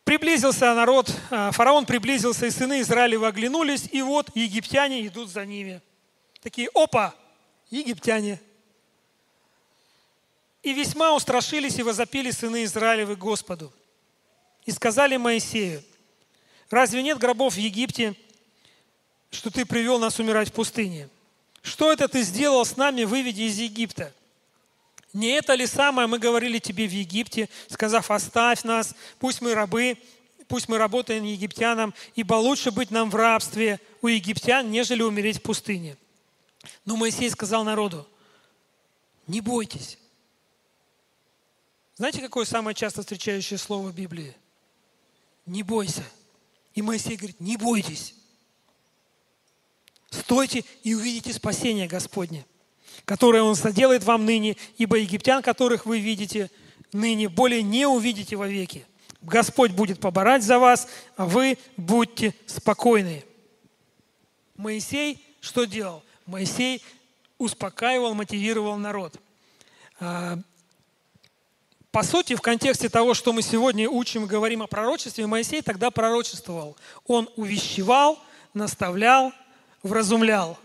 Приблизился 0.03 0.75
народ, 0.75 1.15
а, 1.31 1.53
фараон 1.53 1.87
приблизился, 1.87 2.47
и 2.47 2.51
сыны 2.51 2.81
Израилева 2.81 3.29
оглянулись, 3.29 3.89
и 3.93 4.03
вот 4.03 4.35
египтяне 4.35 5.07
идут 5.07 5.31
за 5.31 5.47
ними. 5.47 5.81
Такие, 6.43 6.69
опа, 6.75 7.15
египтяне. 7.71 8.41
И 10.65 10.73
весьма 10.73 11.15
устрашились 11.15 11.79
и 11.79 11.83
возопили 11.83 12.31
сыны 12.31 12.65
Израилевы 12.65 13.17
Господу. 13.17 13.71
И 14.65 14.71
сказали 14.73 15.19
Моисею, 15.19 15.85
разве 16.71 17.03
нет 17.03 17.19
гробов 17.19 17.55
в 17.55 17.59
Египте, 17.59 18.15
что 19.31 19.51
ты 19.51 19.67
привел 19.67 19.99
нас 19.99 20.19
умирать 20.19 20.49
в 20.49 20.53
пустыне? 20.53 21.11
Что 21.61 21.93
это 21.93 22.09
ты 22.09 22.23
сделал 22.23 22.65
с 22.65 22.79
нами, 22.79 23.05
выведя 23.05 23.43
из 23.43 23.59
Египта? 23.59 24.15
Не 25.13 25.33
это 25.33 25.53
ли 25.53 25.67
самое 25.67 26.09
мы 26.09 26.19
говорили 26.19 26.59
тебе 26.59 26.89
в 26.89 26.93
Египте, 26.93 27.51
сказав, 27.69 28.11
оставь 28.11 28.65
нас, 28.65 28.95
пусть 29.19 29.43
мы 29.43 29.55
рабы, 29.55 29.99
пусть 30.49 30.71
мы 30.71 30.79
работаем 30.79 31.25
египтянам, 31.25 31.93
ибо 32.15 32.35
лучше 32.35 32.71
быть 32.71 32.91
нам 32.91 33.11
в 33.11 33.15
рабстве 33.15 33.81
у 34.01 34.09
египтян, 34.09 34.71
нежели 34.71 35.03
умереть 35.03 35.39
в 35.39 35.43
пустыне. 35.43 35.99
Но 36.87 36.97
Моисей 36.97 37.29
сказал 37.29 37.65
народу, 37.65 38.09
не 39.27 39.43
бойтесь. 39.43 39.99
Знаете, 41.97 42.21
какое 42.21 42.45
самое 42.45 42.75
часто 42.75 43.03
встречающее 43.03 43.59
слово 43.59 43.89
в 43.89 43.95
Библии? 43.95 44.35
Не 45.47 45.63
бойся. 45.63 46.05
И 46.75 46.83
Моисей 46.83 47.17
говорит, 47.17 47.41
не 47.41 47.57
бойтесь. 47.57 48.15
Стойте 50.11 50.65
и 50.83 50.95
увидите 50.95 51.33
спасение 51.33 51.87
Господне 51.87 52.45
которое 53.05 53.43
Он 53.43 53.57
соделает 53.57 54.05
вам 54.05 54.25
ныне, 54.25 54.57
ибо 54.79 54.97
египтян, 54.97 55.43
которых 55.43 55.87
вы 55.87 56.01
видите 56.01 56.51
ныне, 56.93 57.29
более 57.29 57.63
не 57.63 57.87
увидите 57.87 58.37
вовеки. 58.37 58.87
Господь 59.21 59.73
будет 59.73 60.01
поборать 60.01 60.43
за 60.43 60.59
вас, 60.59 60.87
а 61.17 61.27
вы 61.27 61.59
будьте 61.77 62.35
спокойны. 62.47 63.25
Моисей 64.57 65.23
что 65.41 65.65
делал? 65.65 66.03
Моисей 66.27 66.83
успокаивал, 67.39 68.15
мотивировал 68.15 68.77
народ. 68.77 69.19
По 71.95 72.03
сути, 72.03 72.35
в 72.35 72.41
контексте 72.41 72.89
того, 72.89 73.15
что 73.15 73.33
мы 73.33 73.41
сегодня 73.41 73.89
учим 73.89 74.25
и 74.25 74.27
говорим 74.27 74.63
о 74.63 74.67
пророчестве, 74.67 75.29
Моисей 75.29 75.63
тогда 75.63 75.93
пророчествовал. 75.93 76.77
Он 77.07 77.31
увещевал, 77.37 78.19
наставлял, 78.53 79.33
вразумлял. 79.85 80.59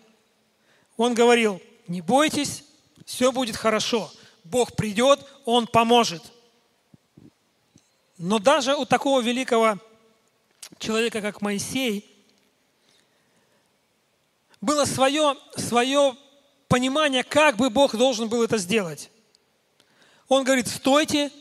Он 0.97 1.13
говорил, 1.13 1.61
не 1.87 2.01
бойтесь, 2.01 2.63
все 3.05 3.31
будет 3.31 3.55
хорошо. 3.55 4.11
Бог 4.43 4.75
придет, 4.75 5.23
Он 5.45 5.67
поможет. 5.67 6.23
Но 8.17 8.39
даже 8.39 8.75
у 8.75 8.85
такого 8.85 9.21
великого 9.21 9.77
человека, 10.79 11.21
как 11.21 11.43
Моисей, 11.43 12.09
было 14.61 14.85
свое, 14.85 15.35
свое 15.55 16.17
понимание, 16.67 17.23
как 17.23 17.55
бы 17.55 17.69
Бог 17.69 17.95
должен 17.95 18.29
был 18.29 18.41
это 18.41 18.57
сделать. 18.57 19.11
Он 20.29 20.45
говорит, 20.45 20.69
стойте, 20.69 21.31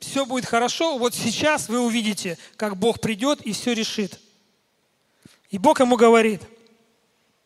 все 0.00 0.26
будет 0.26 0.46
хорошо, 0.46 0.98
вот 0.98 1.14
сейчас 1.14 1.68
вы 1.68 1.78
увидите, 1.80 2.36
как 2.56 2.76
Бог 2.76 3.00
придет 3.00 3.40
и 3.42 3.52
все 3.52 3.72
решит. 3.72 4.18
И 5.50 5.58
Бог 5.58 5.78
ему 5.78 5.96
говорит, 5.96 6.42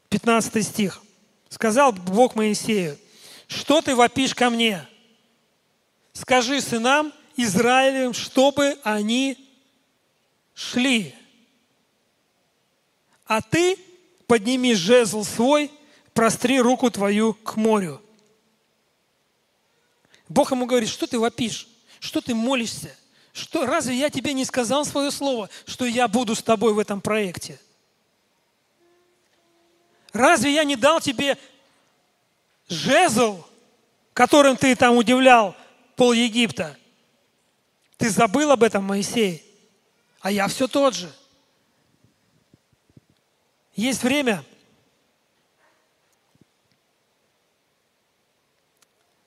15 0.09 0.67
стих– 0.67 1.03
Сказал 1.53 1.93
Бог 1.93 2.35
Моисею, 2.35 2.97
что 3.47 3.83
ты 3.83 3.95
вопишь 3.95 4.35
ко 4.35 4.49
мне? 4.49 4.89
Скажи 6.15 6.63
сынам 6.63 7.13
Израилевым, 7.37 8.15
чтобы 8.15 8.79
они 8.85 9.37
шли. 10.55 11.15
А 13.27 13.43
ты 13.43 13.77
подними 14.27 14.73
жезл 14.73 15.25
свой, 15.25 15.71
простри 16.15 16.59
руку 16.59 16.91
твою 16.91 17.35
к 17.35 17.57
морю. 17.57 18.01
Бог 20.33 20.51
ему 20.51 20.67
говорит, 20.67 20.89
что 20.89 21.07
ты 21.07 21.19
вопишь, 21.19 21.69
что 22.01 22.21
ты 22.21 22.35
молишься, 22.35 22.97
что, 23.33 23.67
разве 23.67 23.95
я 23.95 24.09
тебе 24.11 24.33
не 24.33 24.45
сказал 24.45 24.85
свое 24.85 25.11
слово, 25.11 25.51
что 25.67 25.85
я 25.85 26.09
буду 26.09 26.35
с 26.35 26.43
тобой 26.43 26.73
в 26.73 26.79
этом 26.79 27.01
проекте? 27.01 27.61
Разве 30.13 30.55
я 30.55 30.65
не 30.65 30.77
дал 30.77 31.01
тебе 31.01 31.39
жезл, 32.69 33.45
которым 34.15 34.57
ты 34.57 34.75
там 34.75 34.97
удивлял 34.97 35.55
пол 35.97 36.13
Египта? 36.13 36.79
Ты 37.99 38.11
забыл 38.11 38.51
об 38.51 38.63
этом, 38.63 38.85
Моисей? 38.85 39.45
А 40.21 40.31
я 40.31 40.49
все 40.49 40.67
тот 40.67 40.95
же. 40.95 41.13
Есть 43.75 44.03
время, 44.03 44.45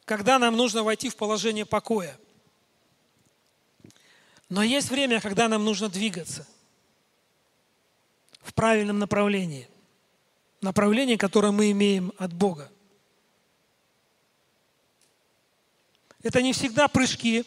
когда 0.06 0.40
нам 0.40 0.56
нужно 0.56 0.84
войти 0.84 1.10
в 1.10 1.16
положение 1.16 1.66
покоя. 1.66 2.18
Но 4.50 4.64
есть 4.64 4.90
время, 4.90 5.20
когда 5.20 5.50
нам 5.50 5.66
нужно 5.66 5.90
двигаться 5.90 6.48
в 8.42 8.54
правильном 8.54 9.00
направлении 9.00 9.68
направление, 10.66 11.18
которое 11.18 11.52
мы 11.52 11.72
имеем 11.72 12.12
от 12.18 12.34
Бога. 12.34 12.70
Это 16.24 16.42
не 16.42 16.54
всегда 16.54 16.88
прыжки, 16.88 17.46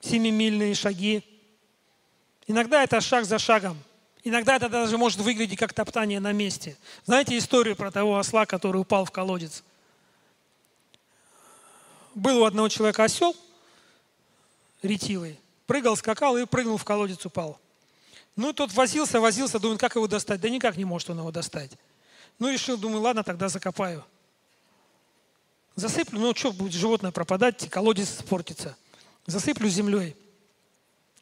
семимильные 0.00 0.74
шаги. 0.74 1.22
Иногда 2.46 2.82
это 2.82 3.00
шаг 3.00 3.24
за 3.24 3.38
шагом. 3.38 3.78
Иногда 4.24 4.56
это 4.56 4.68
даже 4.68 4.98
может 4.98 5.20
выглядеть 5.20 5.58
как 5.58 5.72
топтание 5.72 6.20
на 6.20 6.32
месте. 6.32 6.76
Знаете 7.04 7.38
историю 7.38 7.76
про 7.76 7.90
того 7.90 8.18
осла, 8.18 8.44
который 8.44 8.80
упал 8.80 9.04
в 9.04 9.12
колодец? 9.12 9.62
Был 12.14 12.42
у 12.42 12.44
одного 12.44 12.68
человека 12.68 13.04
осел, 13.04 13.36
ретивый, 14.82 15.38
прыгал, 15.66 15.96
скакал 15.96 16.36
и 16.36 16.44
прыгнул 16.44 16.76
в 16.76 16.84
колодец, 16.84 17.24
упал. 17.24 17.58
Ну, 18.36 18.52
тот 18.52 18.72
возился, 18.72 19.20
возился, 19.20 19.58
думает, 19.58 19.80
как 19.80 19.96
его 19.96 20.06
достать? 20.06 20.40
Да 20.40 20.48
никак 20.48 20.76
не 20.76 20.84
может 20.84 21.10
он 21.10 21.18
его 21.18 21.30
достать. 21.30 21.72
Ну, 22.38 22.50
решил, 22.50 22.76
думаю, 22.76 23.02
ладно, 23.02 23.22
тогда 23.22 23.48
закопаю. 23.48 24.04
Засыплю, 25.76 26.20
ну, 26.20 26.34
что 26.34 26.52
будет 26.52 26.72
животное 26.72 27.12
пропадать, 27.12 27.68
колодец 27.70 28.22
портится. 28.28 28.76
Засыплю 29.26 29.68
землей. 29.68 30.16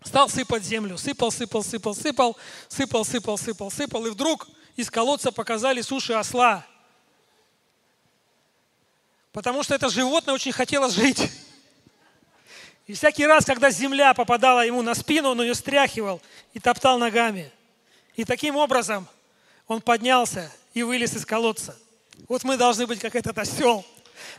Стал 0.02 0.28
сыпать 0.28 0.62
землю, 0.62 0.96
сыпал, 0.96 1.30
сыпал, 1.30 1.64
сыпал, 1.64 1.94
сыпал, 1.94 2.36
сыпал, 2.68 3.04
сыпал, 3.04 3.38
сыпал, 3.38 3.70
сыпал, 3.70 4.06
и 4.06 4.10
вдруг 4.10 4.48
из 4.76 4.90
колодца 4.90 5.32
показали 5.32 5.80
суши 5.80 6.12
осла. 6.12 6.64
Потому 9.38 9.62
что 9.62 9.72
это 9.72 9.88
животное 9.88 10.34
очень 10.34 10.50
хотело 10.50 10.90
жить. 10.90 11.30
И 12.88 12.94
всякий 12.94 13.24
раз, 13.24 13.44
когда 13.44 13.70
земля 13.70 14.12
попадала 14.12 14.66
ему 14.66 14.82
на 14.82 14.96
спину, 14.96 15.28
он 15.28 15.40
ее 15.40 15.54
стряхивал 15.54 16.20
и 16.54 16.58
топтал 16.58 16.98
ногами. 16.98 17.48
И 18.16 18.24
таким 18.24 18.56
образом 18.56 19.06
он 19.68 19.80
поднялся 19.80 20.50
и 20.74 20.82
вылез 20.82 21.14
из 21.14 21.24
колодца. 21.24 21.78
Вот 22.26 22.42
мы 22.42 22.56
должны 22.56 22.88
быть 22.88 22.98
как 22.98 23.14
этот 23.14 23.38
осел. 23.38 23.86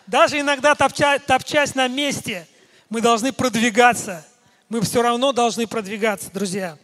Даже 0.06 0.38
иногда 0.38 0.76
топча, 0.76 1.18
топчась 1.18 1.76
на 1.76 1.88
месте, 1.88 2.46
мы 2.90 3.00
должны 3.00 3.32
продвигаться. 3.32 4.28
Мы 4.68 4.82
все 4.82 5.02
равно 5.02 5.32
должны 5.32 5.66
продвигаться, 5.66 6.30
друзья. 6.30 6.78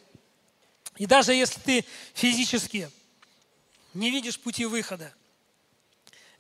И 0.95 1.05
даже 1.05 1.33
если 1.33 1.59
ты 1.59 1.85
физически 2.13 2.89
не 3.93 4.09
видишь 4.09 4.39
пути 4.39 4.63
выхода, 4.63 5.13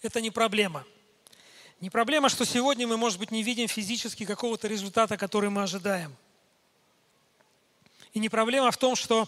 это 0.01 0.21
не 0.21 0.31
проблема– 0.31 0.85
не 1.81 1.89
проблема, 1.89 2.29
что 2.29 2.45
сегодня 2.45 2.87
мы, 2.87 2.97
может 2.97 3.19
быть, 3.19 3.31
не 3.31 3.43
видим 3.43 3.67
физически 3.67 4.25
какого-то 4.25 4.67
результата, 4.67 5.17
который 5.17 5.49
мы 5.49 5.63
ожидаем. 5.63 6.15
И 8.13 8.19
не 8.19 8.29
проблема 8.29 8.71
в 8.71 8.77
том, 8.77 8.95
что 8.95 9.27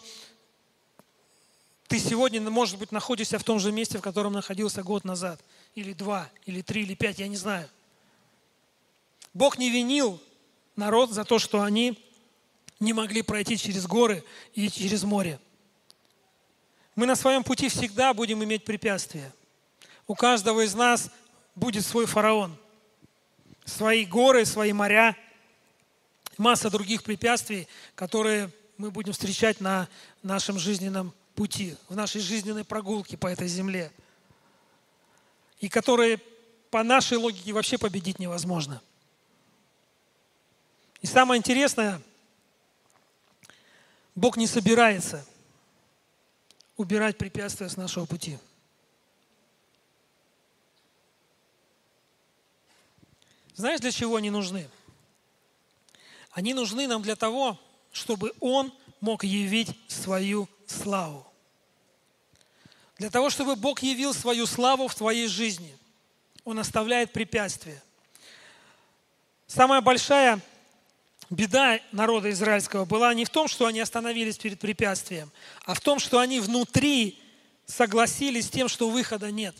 ты 1.87 1.99
сегодня, 1.99 2.41
может 2.41 2.77
быть, 2.77 2.91
находишься 2.91 3.37
в 3.37 3.43
том 3.43 3.59
же 3.59 3.71
месте, 3.71 3.97
в 3.97 4.01
котором 4.01 4.33
находился 4.33 4.83
год 4.83 5.03
назад, 5.03 5.41
или 5.75 5.93
два, 5.93 6.29
или 6.45 6.61
три, 6.61 6.83
или 6.83 6.95
пять, 6.95 7.19
я 7.19 7.27
не 7.27 7.37
знаю. 7.37 7.69
Бог 9.33 9.57
не 9.57 9.69
винил 9.69 10.21
народ 10.75 11.11
за 11.11 11.25
то, 11.25 11.39
что 11.39 11.61
они 11.61 12.01
не 12.79 12.93
могли 12.93 13.21
пройти 13.21 13.57
через 13.57 13.87
горы 13.87 14.23
и 14.53 14.69
через 14.69 15.03
море. 15.03 15.39
Мы 16.95 17.05
на 17.05 17.15
своем 17.15 17.43
пути 17.43 17.69
всегда 17.69 18.13
будем 18.13 18.43
иметь 18.43 18.65
препятствия. 18.65 19.33
У 20.07 20.15
каждого 20.15 20.61
из 20.61 20.73
нас 20.73 21.11
будет 21.57 21.85
свой 21.85 22.05
фараон. 22.05 22.55
Свои 23.65 24.05
горы, 24.05 24.45
свои 24.45 24.71
моря, 24.71 25.17
масса 26.37 26.69
других 26.69 27.03
препятствий, 27.03 27.67
которые 27.95 28.49
мы 28.77 28.91
будем 28.91 29.11
встречать 29.11 29.59
на 29.59 29.89
нашем 30.23 30.59
жизненном 30.59 31.13
пути, 31.35 31.75
в 31.89 31.95
нашей 31.95 32.21
жизненной 32.21 32.63
прогулке 32.63 33.17
по 33.17 33.27
этой 33.27 33.47
земле. 33.47 33.91
И 35.59 35.67
которые 35.67 36.19
по 36.69 36.83
нашей 36.83 37.17
логике 37.17 37.51
вообще 37.51 37.77
победить 37.77 38.19
невозможно. 38.19 38.81
И 41.01 41.07
самое 41.07 41.39
интересное, 41.39 42.01
Бог 44.15 44.37
не 44.37 44.47
собирается 44.47 45.25
убирать 46.75 47.17
препятствия 47.17 47.67
с 47.67 47.77
нашего 47.77 48.05
пути. 48.05 48.37
Знаешь, 53.57 53.79
для 53.79 53.91
чего 53.91 54.17
они 54.17 54.29
нужны? 54.29 54.69
Они 56.31 56.53
нужны 56.53 56.87
нам 56.87 57.01
для 57.01 57.15
того, 57.15 57.59
чтобы 57.91 58.31
Он 58.39 58.71
мог 59.01 59.23
явить 59.23 59.75
свою 59.87 60.47
славу. 60.67 61.25
Для 62.99 63.09
того, 63.09 63.31
чтобы 63.31 63.55
Бог 63.55 63.81
явил 63.81 64.13
свою 64.13 64.45
славу 64.45 64.87
в 64.87 64.93
твоей 64.93 65.27
жизни, 65.27 65.75
Он 66.45 66.59
оставляет 66.59 67.11
препятствия. 67.11 67.81
Самая 69.47 69.81
большая 69.81 70.39
беда 71.31 71.79
народа 71.91 72.29
израильского 72.29 72.85
была 72.85 73.11
не 73.15 73.25
в 73.25 73.29
том, 73.29 73.47
что 73.47 73.65
они 73.65 73.79
остановились 73.79 74.37
перед 74.37 74.59
препятствием, 74.59 75.31
а 75.65 75.73
в 75.73 75.81
том, 75.81 75.97
что 75.97 76.19
они 76.19 76.39
внутри 76.39 77.19
согласились 77.65 78.45
с 78.45 78.51
тем, 78.51 78.67
что 78.67 78.87
выхода 78.91 79.31
нет. 79.31 79.55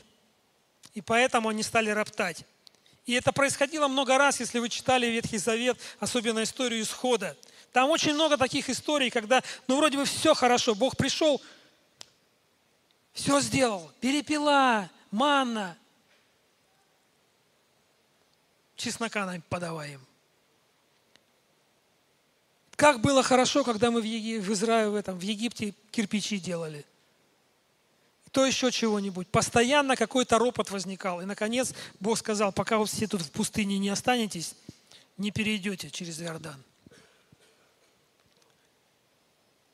И 0.93 1.01
поэтому 1.01 1.49
они 1.49 1.63
стали 1.63 1.89
роптать. 1.89 2.45
И 3.07 3.13
это 3.13 3.31
происходило 3.31 3.87
много 3.87 4.17
раз, 4.17 4.41
если 4.41 4.59
вы 4.59 4.67
читали 4.67 5.07
Ветхий 5.07 5.37
Завет, 5.37 5.79
особенно 5.99 6.43
историю 6.43 6.81
исхода. 6.81 7.37
Там 7.71 7.89
очень 7.89 8.13
много 8.13 8.37
таких 8.37 8.69
историй, 8.69 9.09
когда, 9.09 9.41
ну, 9.65 9.77
вроде 9.77 9.97
бы 9.97 10.03
все 10.03 10.33
хорошо, 10.33 10.75
Бог 10.75 10.97
пришел, 10.97 11.41
все 13.13 13.39
сделал, 13.39 13.89
перепела, 14.01 14.89
манна, 15.09 15.77
чеснока 18.75 19.25
нам 19.25 19.41
подавай 19.47 19.93
им. 19.93 20.05
Как 22.75 22.99
было 22.99 23.23
хорошо, 23.23 23.63
когда 23.63 23.89
мы 23.89 24.01
в, 24.01 24.03
Еги, 24.03 24.37
в 24.37 24.51
Израиле, 24.51 24.89
в, 24.89 24.95
этом, 24.95 25.17
в 25.17 25.21
Египте 25.21 25.73
кирпичи 25.91 26.39
делали– 26.39 26.85
то 28.31 28.45
еще 28.45 28.71
чего-нибудь. 28.71 29.27
Постоянно 29.27 29.95
какой-то 29.95 30.37
ропот 30.37 30.71
возникал. 30.71 31.21
И, 31.21 31.25
наконец, 31.25 31.73
Бог 31.99 32.17
сказал, 32.17 32.51
пока 32.51 32.77
вы 32.77 32.85
все 32.85 33.07
тут 33.07 33.21
в 33.21 33.31
пустыне 33.31 33.77
не 33.79 33.89
останетесь, 33.89 34.55
не 35.17 35.31
перейдете 35.31 35.89
через 35.89 36.21
Иордан. 36.21 36.61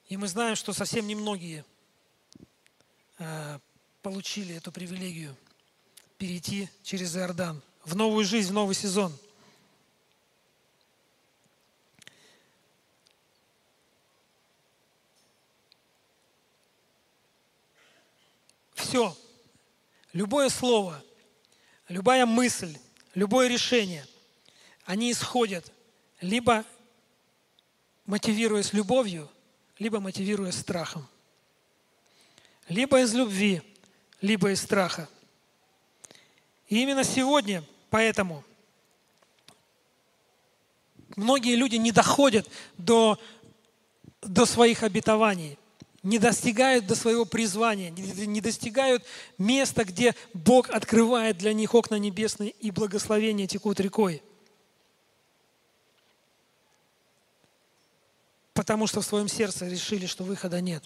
И 0.10 0.18
мы 0.18 0.28
знаем, 0.28 0.56
что 0.56 0.74
совсем 0.74 1.08
немногие 1.08 1.66
э, 3.18 3.60
получили 4.02 4.56
эту 4.56 4.72
привилегию 4.72 5.36
перейти 6.18 6.70
через 6.84 7.16
Иордан 7.16 7.62
в 7.84 7.96
новую 7.96 8.24
жизнь, 8.26 8.50
в 8.50 8.54
новый 8.54 8.76
сезон. 8.76 9.14
все, 18.94 19.18
любое 20.14 20.50
слово, 20.50 21.04
любая 21.90 22.26
мысль, 22.26 22.78
любое 23.16 23.48
решение, 23.48 24.08
они 24.86 25.12
исходят 25.12 25.72
либо 26.22 26.64
мотивируясь 28.06 28.74
любовью, 28.74 29.30
либо 29.80 30.00
мотивируясь 30.00 30.56
страхом. 30.56 31.08
Либо 32.70 33.02
из 33.02 33.14
любви, 33.14 33.62
либо 34.22 34.52
из 34.52 34.62
страха. 34.62 35.10
И 36.68 36.82
именно 36.82 37.04
сегодня, 37.04 37.64
поэтому, 37.90 38.44
многие 41.16 41.56
люди 41.56 41.76
не 41.76 41.92
доходят 41.92 42.50
до, 42.78 43.20
до 44.22 44.46
своих 44.46 44.84
обетований 44.84 45.58
не 46.04 46.20
достигают 46.20 46.86
до 46.86 46.96
своего 46.96 47.24
призвания, 47.24 47.90
не 47.90 48.42
достигают 48.42 49.04
места, 49.38 49.86
где 49.86 50.14
Бог 50.34 50.70
открывает 50.70 51.38
для 51.38 51.54
них 51.54 51.74
окна 51.74 51.96
небесные 51.96 52.52
и 52.52 52.72
благословения 52.72 53.48
текут 53.48 53.80
рекой. 53.80 54.22
Потому 58.54 58.86
что 58.86 59.02
в 59.02 59.06
своем 59.06 59.30
сердце 59.30 59.68
решили, 59.68 60.06
что 60.06 60.24
выхода 60.24 60.62
нет. 60.62 60.84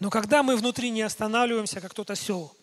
Но 0.00 0.10
когда 0.10 0.42
мы 0.42 0.56
внутри 0.56 0.90
не 0.90 1.02
останавливаемся, 1.02 1.80
как 1.80 1.92
тот 1.92 2.10
осел, 2.10 2.56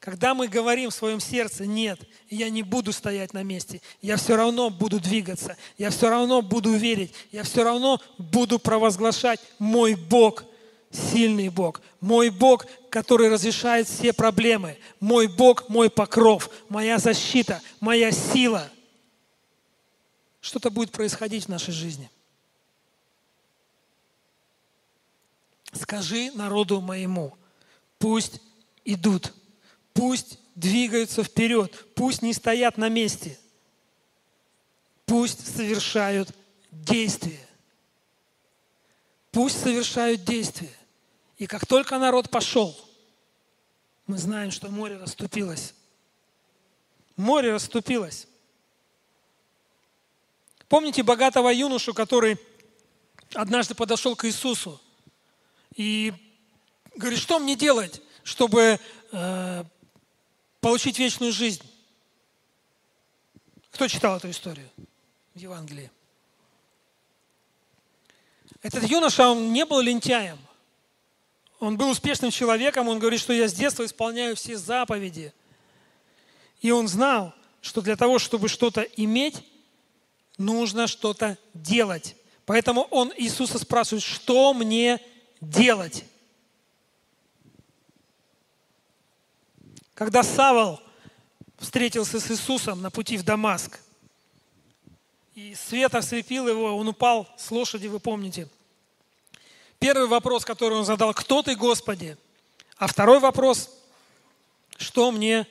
когда 0.00 0.34
мы 0.34 0.48
говорим 0.48 0.88
в 0.88 0.94
своем 0.94 1.20
сердце, 1.20 1.66
нет, 1.66 2.00
я 2.30 2.48
не 2.48 2.62
буду 2.62 2.90
стоять 2.90 3.34
на 3.34 3.42
месте, 3.42 3.82
я 4.00 4.16
все 4.16 4.34
равно 4.34 4.70
буду 4.70 4.98
двигаться, 4.98 5.58
я 5.76 5.90
все 5.90 6.08
равно 6.08 6.40
буду 6.40 6.72
верить, 6.72 7.12
я 7.30 7.42
все 7.42 7.62
равно 7.62 8.00
буду 8.16 8.58
провозглашать 8.58 9.40
мой 9.58 9.94
Бог, 9.94 10.44
сильный 10.90 11.50
Бог, 11.50 11.82
мой 12.00 12.30
Бог, 12.30 12.66
который 12.88 13.28
разрешает 13.28 13.88
все 13.88 14.14
проблемы, 14.14 14.78
мой 15.00 15.28
Бог, 15.28 15.68
мой 15.68 15.90
покров, 15.90 16.48
моя 16.70 16.98
защита, 16.98 17.60
моя 17.78 18.10
сила. 18.10 18.70
Что-то 20.40 20.70
будет 20.70 20.92
происходить 20.92 21.44
в 21.44 21.48
нашей 21.48 21.74
жизни. 21.74 22.10
Скажи 25.74 26.32
народу 26.34 26.80
моему, 26.80 27.36
пусть 27.98 28.40
идут 28.86 29.34
Пусть 29.92 30.38
двигаются 30.54 31.22
вперед, 31.22 31.86
пусть 31.94 32.22
не 32.22 32.32
стоят 32.32 32.76
на 32.76 32.88
месте. 32.88 33.38
Пусть 35.06 35.56
совершают 35.56 36.34
действия. 36.70 37.46
Пусть 39.32 39.60
совершают 39.60 40.24
действия. 40.24 40.74
И 41.38 41.46
как 41.46 41.66
только 41.66 41.98
народ 41.98 42.30
пошел, 42.30 42.78
мы 44.06 44.18
знаем, 44.18 44.50
что 44.50 44.68
море 44.68 44.98
расступилось. 44.98 45.74
Море 47.16 47.52
расступилось. 47.52 48.26
Помните 50.68 51.02
богатого 51.02 51.48
юношу, 51.48 51.94
который 51.94 52.38
однажды 53.34 53.74
подошел 53.74 54.14
к 54.14 54.24
Иисусу 54.26 54.80
и 55.74 56.12
говорит, 56.96 57.18
что 57.18 57.38
мне 57.38 57.56
делать, 57.56 58.02
чтобы 58.22 58.78
э, 59.12 59.64
получить 60.60 60.98
вечную 60.98 61.32
жизнь? 61.32 61.62
Кто 63.72 63.88
читал 63.88 64.16
эту 64.16 64.30
историю 64.30 64.68
в 65.34 65.38
Евангелии? 65.38 65.90
Этот 68.62 68.84
юноша, 68.84 69.28
он 69.28 69.52
не 69.52 69.64
был 69.64 69.80
лентяем. 69.80 70.38
Он 71.60 71.76
был 71.76 71.90
успешным 71.90 72.30
человеком, 72.30 72.88
он 72.88 72.98
говорит, 72.98 73.20
что 73.20 73.32
я 73.32 73.48
с 73.48 73.52
детства 73.52 73.84
исполняю 73.84 74.34
все 74.34 74.56
заповеди. 74.56 75.32
И 76.60 76.70
он 76.70 76.88
знал, 76.88 77.34
что 77.60 77.80
для 77.82 77.96
того, 77.96 78.18
чтобы 78.18 78.48
что-то 78.48 78.82
иметь, 78.82 79.44
нужно 80.38 80.86
что-то 80.86 81.36
делать. 81.52 82.16
Поэтому 82.46 82.82
он 82.90 83.12
Иисуса 83.16 83.58
спрашивает, 83.58 84.02
что 84.02 84.54
мне 84.54 85.00
делать? 85.40 86.04
Когда 90.00 90.22
Савол 90.22 90.80
встретился 91.58 92.20
с 92.20 92.30
Иисусом 92.30 92.80
на 92.80 92.90
пути 92.90 93.18
в 93.18 93.22
Дамаск, 93.22 93.80
и 95.34 95.54
свет 95.54 95.94
ослепил 95.94 96.48
его, 96.48 96.74
он 96.74 96.88
упал 96.88 97.28
с 97.36 97.50
лошади, 97.50 97.86
вы 97.86 98.00
помните. 98.00 98.48
Первый 99.78 100.08
вопрос, 100.08 100.46
который 100.46 100.78
он 100.78 100.86
задал, 100.86 101.12
кто 101.12 101.42
ты, 101.42 101.54
Господи? 101.54 102.16
А 102.78 102.86
второй 102.86 103.20
вопрос, 103.20 103.68
что 104.78 105.12
мне 105.12 105.46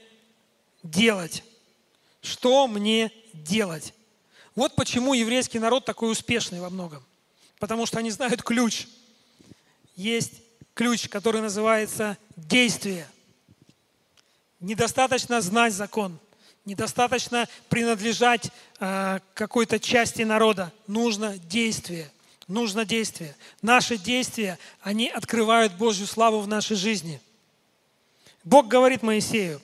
делать? 0.81 1.43
Что 2.23 2.67
мне 2.67 3.11
делать? 3.33 3.93
Вот 4.55 4.73
почему 4.73 5.13
еврейский 5.13 5.59
народ 5.59 5.85
такой 5.85 6.11
успешный 6.11 6.59
во 6.59 6.71
многом. 6.71 7.05
Потому 7.59 7.85
что 7.85 7.99
они 7.99 8.09
знают 8.09 8.41
ключ. 8.41 8.87
Есть 9.95 10.41
ключ, 10.73 11.07
который 11.07 11.39
называется 11.39 12.17
действие. 12.35 13.07
Недостаточно 14.59 15.39
знать 15.41 15.73
закон, 15.73 16.19
недостаточно 16.65 17.47
принадлежать 17.69 18.51
э, 18.79 19.19
какой-то 19.33 19.79
части 19.79 20.23
народа. 20.23 20.73
Нужно 20.87 21.37
действие. 21.37 22.11
Нужно 22.47 22.83
действие. 22.83 23.35
Наши 23.61 23.97
действия, 23.97 24.57
они 24.81 25.07
открывают 25.07 25.73
Божью 25.73 26.07
славу 26.07 26.41
в 26.41 26.47
нашей 26.47 26.75
жизни. 26.75 27.21
Бог 28.43 28.67
говорит 28.67 29.03
Моисею, 29.03 29.61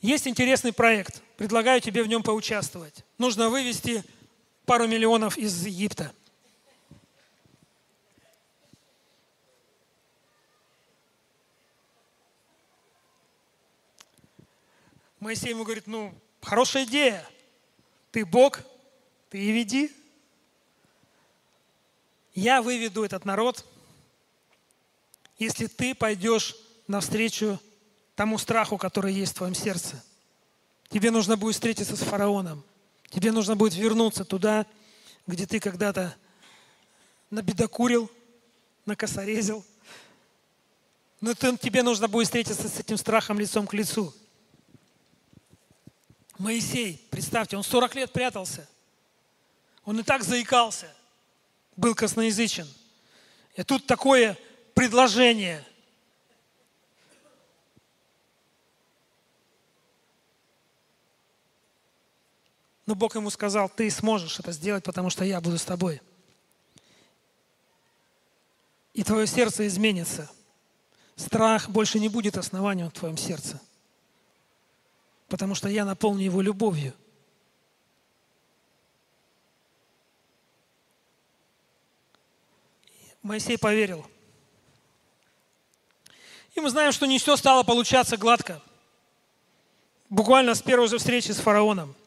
есть 0.00 0.26
интересный 0.26 0.72
проект, 0.72 1.22
предлагаю 1.36 1.80
тебе 1.80 2.02
в 2.02 2.08
нем 2.08 2.22
поучаствовать. 2.22 3.04
Нужно 3.18 3.50
вывести 3.50 4.02
пару 4.64 4.88
миллионов 4.88 5.38
из 5.38 5.64
Египта. 5.64 6.12
Моисей 15.22 15.50
ему 15.50 15.62
говорит, 15.62 15.86
ну, 15.86 16.12
хорошая 16.40 16.82
идея. 16.82 17.24
Ты 18.10 18.26
Бог, 18.26 18.58
ты 19.30 19.38
и 19.38 19.52
веди. 19.52 19.94
Я 22.34 22.60
выведу 22.60 23.04
этот 23.04 23.24
народ, 23.24 23.64
если 25.38 25.68
ты 25.68 25.94
пойдешь 25.94 26.56
навстречу 26.88 27.60
тому 28.16 28.36
страху, 28.36 28.78
который 28.78 29.14
есть 29.14 29.34
в 29.34 29.36
твоем 29.36 29.54
сердце. 29.54 30.02
Тебе 30.88 31.12
нужно 31.12 31.36
будет 31.36 31.54
встретиться 31.54 31.94
с 31.94 32.00
фараоном. 32.00 32.64
Тебе 33.08 33.30
нужно 33.30 33.54
будет 33.54 33.76
вернуться 33.76 34.24
туда, 34.24 34.66
где 35.28 35.46
ты 35.46 35.60
когда-то 35.60 36.16
набедокурил, 37.30 38.10
накосорезил. 38.86 39.64
Но 41.20 41.32
тебе 41.34 41.84
нужно 41.84 42.08
будет 42.08 42.26
встретиться 42.26 42.68
с 42.68 42.80
этим 42.80 42.96
страхом 42.96 43.38
лицом 43.38 43.68
к 43.68 43.74
лицу. 43.74 44.12
Моисей, 46.42 47.06
представьте, 47.10 47.56
он 47.56 47.62
40 47.62 47.94
лет 47.94 48.12
прятался. 48.12 48.68
Он 49.84 49.98
и 50.00 50.02
так 50.02 50.24
заикался, 50.24 50.92
был 51.76 51.94
косноязычен. 51.94 52.68
И 53.54 53.62
тут 53.62 53.86
такое 53.86 54.36
предложение– 54.74 55.64
Но 62.84 62.96
Бог 62.96 63.14
ему 63.14 63.30
сказал, 63.30 63.70
ты 63.70 63.88
сможешь 63.90 64.38
это 64.38 64.52
сделать, 64.52 64.84
потому 64.84 65.08
что 65.08 65.24
я 65.24 65.40
буду 65.40 65.56
с 65.56 65.64
тобой. 65.64 66.02
И 68.92 69.04
твое 69.04 69.26
сердце 69.26 69.66
изменится. 69.66 70.30
Страх 71.16 71.70
больше 71.70 72.00
не 72.00 72.08
будет 72.08 72.36
основанием 72.36 72.90
в 72.90 72.92
твоем 72.92 73.16
сердце. 73.16 73.60
Потому 75.32 75.54
что 75.54 75.70
я 75.70 75.86
наполню 75.86 76.24
его 76.24 76.42
любовью. 76.42 76.92
Моисей 83.22 83.56
поверил. 83.56 84.06
И 86.54 86.60
мы 86.60 86.68
знаем, 86.68 86.92
что 86.92 87.06
не 87.06 87.18
все 87.18 87.36
стало 87.36 87.62
получаться 87.62 88.18
гладко. 88.18 88.60
Буквально 90.10 90.54
с 90.54 90.60
первой 90.60 90.88
же 90.88 90.98
встречи 90.98 91.32
с 91.32 91.38
фараоном– 91.38 91.94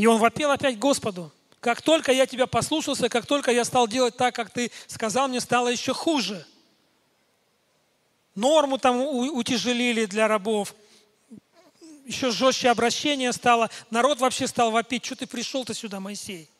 и 0.00 0.06
он 0.06 0.18
вопил 0.18 0.50
опять 0.50 0.78
Господу. 0.78 1.30
Как 1.60 1.82
только 1.82 2.10
я 2.10 2.26
тебя 2.26 2.46
послушался, 2.46 3.10
как 3.10 3.26
только 3.26 3.50
я 3.50 3.66
стал 3.66 3.86
делать 3.86 4.16
так, 4.16 4.34
как 4.34 4.50
ты 4.50 4.70
сказал, 4.86 5.28
мне 5.28 5.40
стало 5.40 5.68
еще 5.68 5.92
хуже. 5.92 6.46
Норму 8.34 8.78
там 8.78 9.02
утяжелили 9.02 10.06
для 10.06 10.26
рабов. 10.26 10.74
Еще 12.10 12.32
жестче 12.32 12.70
обращение 12.70 13.32
стало. 13.32 13.70
Народ 13.88 14.18
вообще 14.18 14.48
стал 14.48 14.72
вопить. 14.72 15.04
Что 15.04 15.14
ты 15.14 15.26
пришел-то 15.28 15.74
сюда, 15.74 16.00
Моисей? 16.00 16.50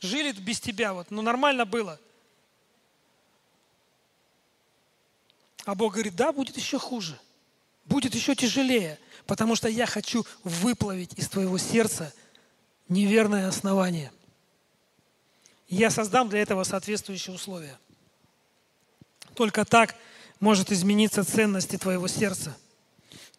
Жили 0.00 0.30
без 0.30 0.60
тебя. 0.60 0.94
Вот. 0.94 1.10
Ну, 1.10 1.20
нормально 1.20 1.66
было. 1.66 1.98
А 5.64 5.74
Бог 5.74 5.94
говорит, 5.94 6.14
да, 6.14 6.30
будет 6.30 6.56
еще 6.56 6.78
хуже. 6.78 7.18
Будет 7.86 8.14
еще 8.14 8.36
тяжелее. 8.36 9.00
Потому 9.26 9.56
что 9.56 9.68
я 9.68 9.84
хочу 9.84 10.24
выплавить 10.44 11.12
из 11.18 11.28
твоего 11.28 11.58
сердца– 11.58 12.14
неверное 12.88 13.48
основание. 13.48 14.12
Я 15.68 15.90
создам 15.90 16.28
для 16.28 16.40
этого 16.40 16.62
соответствующие 16.62 17.34
условия. 17.34 17.76
Только 19.34 19.64
так 19.64 19.96
может 20.38 20.70
измениться 20.70 21.24
ценности 21.24 21.76
твоего 21.76 22.06
сердца. 22.06 22.56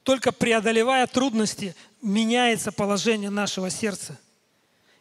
Только 0.09 0.31
преодолевая 0.31 1.05
трудности, 1.05 1.75
меняется 2.01 2.71
положение 2.71 3.29
нашего 3.29 3.69
сердца. 3.69 4.17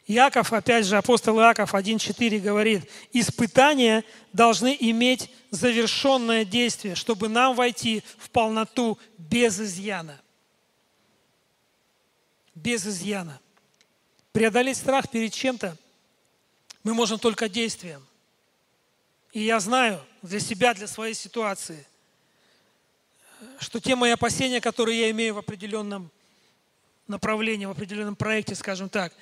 Иаков, 0.07 0.53
опять 0.53 0.85
же, 0.85 0.99
апостол 0.99 1.41
Иаков 1.41 1.73
1.4 1.73 2.39
говорит, 2.41 2.91
испытания 3.15 4.05
должны 4.35 4.77
иметь 4.79 5.31
завершенное 5.51 6.45
действие, 6.45 6.95
чтобы 6.95 7.31
нам 7.31 7.57
войти 7.57 8.03
в 8.19 8.29
полноту 8.29 8.99
без 9.17 9.59
изъяна. 9.59 10.21
Без 12.55 12.87
изъяна. 12.87 13.41
Преодолеть 14.33 14.77
страх 14.77 15.09
перед 15.09 15.33
чем-то 15.33 15.75
мы 16.85 16.93
можем 16.93 17.19
только 17.19 17.49
действием. 17.49 18.07
И 19.33 19.41
я 19.41 19.59
знаю 19.59 20.05
для 20.21 20.39
себя, 20.39 20.75
для 20.75 20.87
своей 20.87 21.15
ситуации, 21.15 21.87
что 23.59 23.81
те 23.81 23.95
мои 23.97 24.11
опасения, 24.11 24.61
которые 24.61 25.01
я 25.01 25.11
имею 25.11 25.35
в 25.35 25.39
определенном 25.39 26.11
направлении, 27.07 27.67
в 27.67 27.71
определенном 27.71 28.17
проекте, 28.17 28.55
скажем 28.55 28.89
так, 28.89 29.13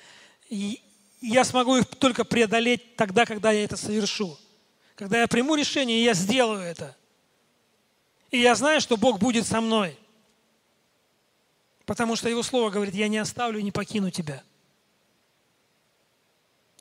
я 0.49 1.43
смогу 1.43 1.77
их 1.77 1.87
только 1.87 2.23
преодолеть 2.23 2.95
тогда, 2.95 3.25
когда 3.25 3.51
я 3.51 3.63
это 3.63 3.77
совершу. 3.77 4.37
Когда 4.95 5.21
я 5.21 5.27
приму 5.27 5.55
решение, 5.55 5.99
и 5.99 6.03
я 6.03 6.13
сделаю 6.13 6.61
это. 6.61 6.95
И 8.31 8.39
я 8.39 8.55
знаю, 8.55 8.81
что 8.81 8.97
Бог 8.97 9.19
будет 9.19 9.45
со 9.45 9.61
мной. 9.61 9.97
Потому 11.85 12.15
что 12.15 12.29
Его 12.29 12.43
Слово 12.43 12.69
говорит, 12.69 12.93
я 12.93 13.07
не 13.07 13.17
оставлю 13.17 13.59
и 13.59 13.63
не 13.63 13.71
покину 13.71 14.11
тебя. 14.11 14.43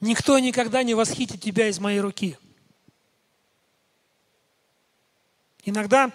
Никто 0.00 0.38
никогда 0.38 0.82
не 0.82 0.94
восхитит 0.94 1.40
тебя 1.40 1.68
из 1.68 1.78
моей 1.78 2.00
руки. 2.00 2.38
Иногда 5.64 6.12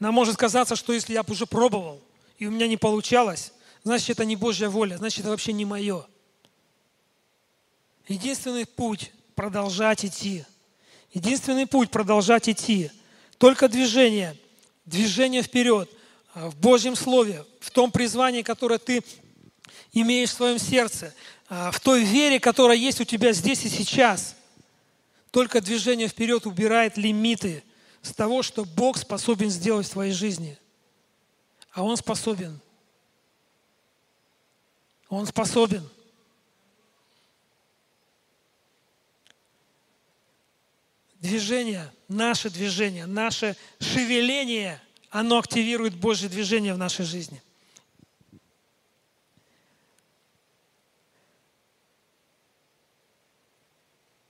нам 0.00 0.14
может 0.14 0.36
казаться, 0.36 0.76
что 0.76 0.92
если 0.92 1.12
я 1.14 1.24
уже 1.26 1.46
пробовал, 1.46 2.02
и 2.38 2.46
у 2.46 2.50
меня 2.50 2.68
не 2.68 2.76
получалось, 2.76 3.52
значит, 3.82 4.10
это 4.10 4.24
не 4.24 4.36
Божья 4.36 4.68
воля, 4.68 4.96
значит, 4.98 5.20
это 5.20 5.30
вообще 5.30 5.52
не 5.52 5.64
мое. 5.64 6.06
Единственный 8.08 8.66
путь– 8.66 9.12
продолжать 9.34 10.04
идти. 10.04 10.44
Единственный 11.12 11.66
путь– 11.66 11.90
продолжать 11.92 12.48
идти. 12.48 12.90
Только 13.38 13.68
движение, 13.68 14.36
движение 14.84 15.42
вперед, 15.42 15.90
в 16.34 16.54
Божьем 16.56 16.94
Слове, 16.94 17.44
в 17.60 17.70
том 17.70 17.90
призвании, 17.90 18.42
которое 18.42 18.78
ты 18.78 19.02
имеешь 19.92 20.30
в 20.30 20.34
своем 20.34 20.58
сердце, 20.58 21.14
а, 21.48 21.70
в 21.70 21.80
той 21.80 22.04
вере, 22.04 22.38
которая 22.38 22.76
есть 22.76 23.00
у 23.00 23.04
тебя 23.04 23.32
здесь 23.32 23.64
и 23.64 23.70
сейчас, 23.70 24.36
только 25.30 25.60
движение 25.60 26.08
вперед 26.08 26.46
убирает 26.46 26.98
лимиты 26.98 27.62
с 28.06 28.14
того, 28.14 28.42
что 28.42 28.64
Бог 28.64 28.98
способен 28.98 29.50
сделать 29.50 29.86
в 29.86 29.90
твоей 29.90 30.12
жизни. 30.12 30.56
А 31.72 31.82
Он 31.82 31.96
способен. 31.96 32.60
Он 35.08 35.26
способен. 35.26 35.88
Движение, 41.18 41.92
наше 42.06 42.48
движение, 42.48 43.06
наше 43.06 43.56
шевеление, 43.80 44.80
оно 45.10 45.38
активирует 45.38 45.96
Божье 45.96 46.28
движение 46.28 46.74
в 46.74 46.78
нашей 46.78 47.04
жизни. 47.04 47.42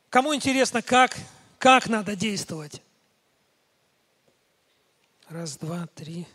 Кому 0.09 0.35
интересно, 0.35 0.81
как, 0.81 1.18
как 1.59 1.89
надо 1.89 2.16
действовать? 2.16 2.81
Раз, 5.29 5.57
два, 5.57 5.89
три, 5.95 6.27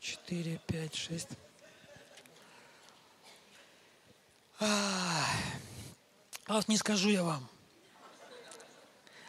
четыре, 0.00 0.58
пять, 0.66 0.94
шесть. 0.94 1.28
А 4.58 5.26
вот 6.48 6.66
не 6.68 6.78
скажу 6.78 7.10
я 7.10 7.22
вам. 7.22 7.46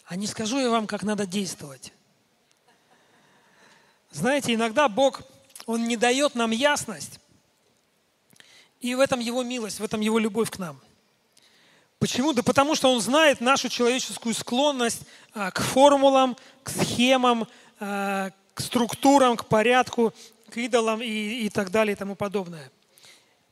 А 0.05 0.15
не 0.15 0.25
скажу 0.25 0.57
я 0.57 0.69
вам, 0.69 0.87
как 0.87 1.03
надо 1.03 1.25
действовать. 1.25 1.91
Знаете, 4.11 4.53
иногда 4.53 4.87
Бог, 4.87 5.21
Он 5.65 5.87
не 5.87 5.97
дает 5.97 6.35
нам 6.35 6.51
ясность, 6.51 7.19
и 8.79 8.95
в 8.95 8.99
этом 8.99 9.19
Его 9.19 9.43
милость, 9.43 9.79
в 9.79 9.83
этом 9.83 9.99
Его 9.99 10.17
любовь 10.17 10.49
к 10.49 10.57
нам– 10.57 10.79
Почему? 12.01 12.33
Да 12.33 12.41
потому 12.41 12.73
что 12.73 12.91
он 12.91 12.99
знает 12.99 13.41
нашу 13.41 13.69
человеческую 13.69 14.33
склонность 14.33 15.03
а, 15.35 15.51
к 15.51 15.61
формулам, 15.61 16.35
к 16.63 16.69
схемам, 16.71 17.47
а, 17.79 18.31
к 18.53 18.61
структурам, 18.61 19.37
к 19.37 19.45
порядку, 19.45 20.13
к 20.49 20.57
идолам 20.57 21.01
и, 21.01 21.45
и 21.45 21.49
так 21.49 21.71
далее 21.71 21.93
и 21.93 21.95
тому 21.97 22.15
подобное. 22.15 22.71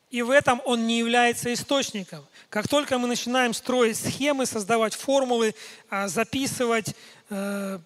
И 0.10 0.22
в 0.22 0.32
этом 0.32 0.62
он 0.66 0.88
не 0.88 0.98
является 0.98 1.54
источником. 1.54 2.26
Как 2.50 2.68
только 2.68 2.98
мы 2.98 3.08
начинаем 3.08 3.54
строить 3.54 3.98
схемы, 3.98 4.46
создавать 4.46 4.96
формулы, 4.96 5.54
а, 5.90 6.08
записывать, 6.08 6.96
э, 7.30 7.80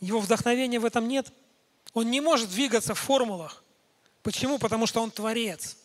его 0.00 0.20
вдохновения 0.20 0.78
в 0.78 0.84
этом 0.84 1.08
нет. 1.08 1.32
Он 1.94 2.10
не 2.10 2.20
может 2.20 2.50
двигаться 2.50 2.94
в 2.94 2.98
формулах. 2.98 3.64
Почему? 4.22 4.58
Потому 4.58 4.86
что 4.86 5.02
он 5.02 5.10
творец. 5.10 5.76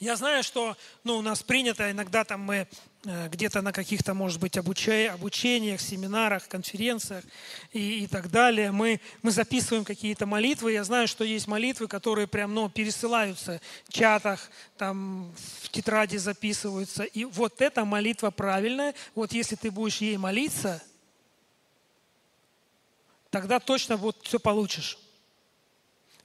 Я 0.00 0.14
знаю, 0.14 0.44
что 0.44 0.76
ну, 1.02 1.16
у 1.16 1.22
нас 1.22 1.42
принято, 1.42 1.90
иногда 1.90 2.22
там 2.22 2.40
мы 2.40 2.68
э, 3.04 3.28
где-то 3.30 3.62
на 3.62 3.72
каких-то, 3.72 4.14
может 4.14 4.38
быть, 4.40 4.56
обучай, 4.56 5.08
обучениях, 5.08 5.80
семинарах, 5.80 6.46
конференциях 6.46 7.24
и, 7.72 8.04
и 8.04 8.06
так 8.06 8.30
далее, 8.30 8.70
мы, 8.70 9.00
мы 9.22 9.32
записываем 9.32 9.84
какие-то 9.84 10.24
молитвы. 10.24 10.72
Я 10.72 10.84
знаю, 10.84 11.08
что 11.08 11.24
есть 11.24 11.48
молитвы, 11.48 11.88
которые 11.88 12.28
прям 12.28 12.54
ну, 12.54 12.68
пересылаются 12.68 13.60
в 13.88 13.92
чатах, 13.92 14.52
там 14.76 15.34
в 15.62 15.68
тетради 15.70 16.16
записываются. 16.16 17.02
И 17.02 17.24
вот 17.24 17.60
эта 17.60 17.84
молитва 17.84 18.30
правильная. 18.30 18.94
Вот 19.16 19.32
если 19.32 19.56
ты 19.56 19.68
будешь 19.72 19.96
ей 19.96 20.16
молиться, 20.16 20.80
тогда 23.30 23.58
точно 23.58 23.96
вот 23.96 24.16
все 24.22 24.38
получишь. 24.38 24.96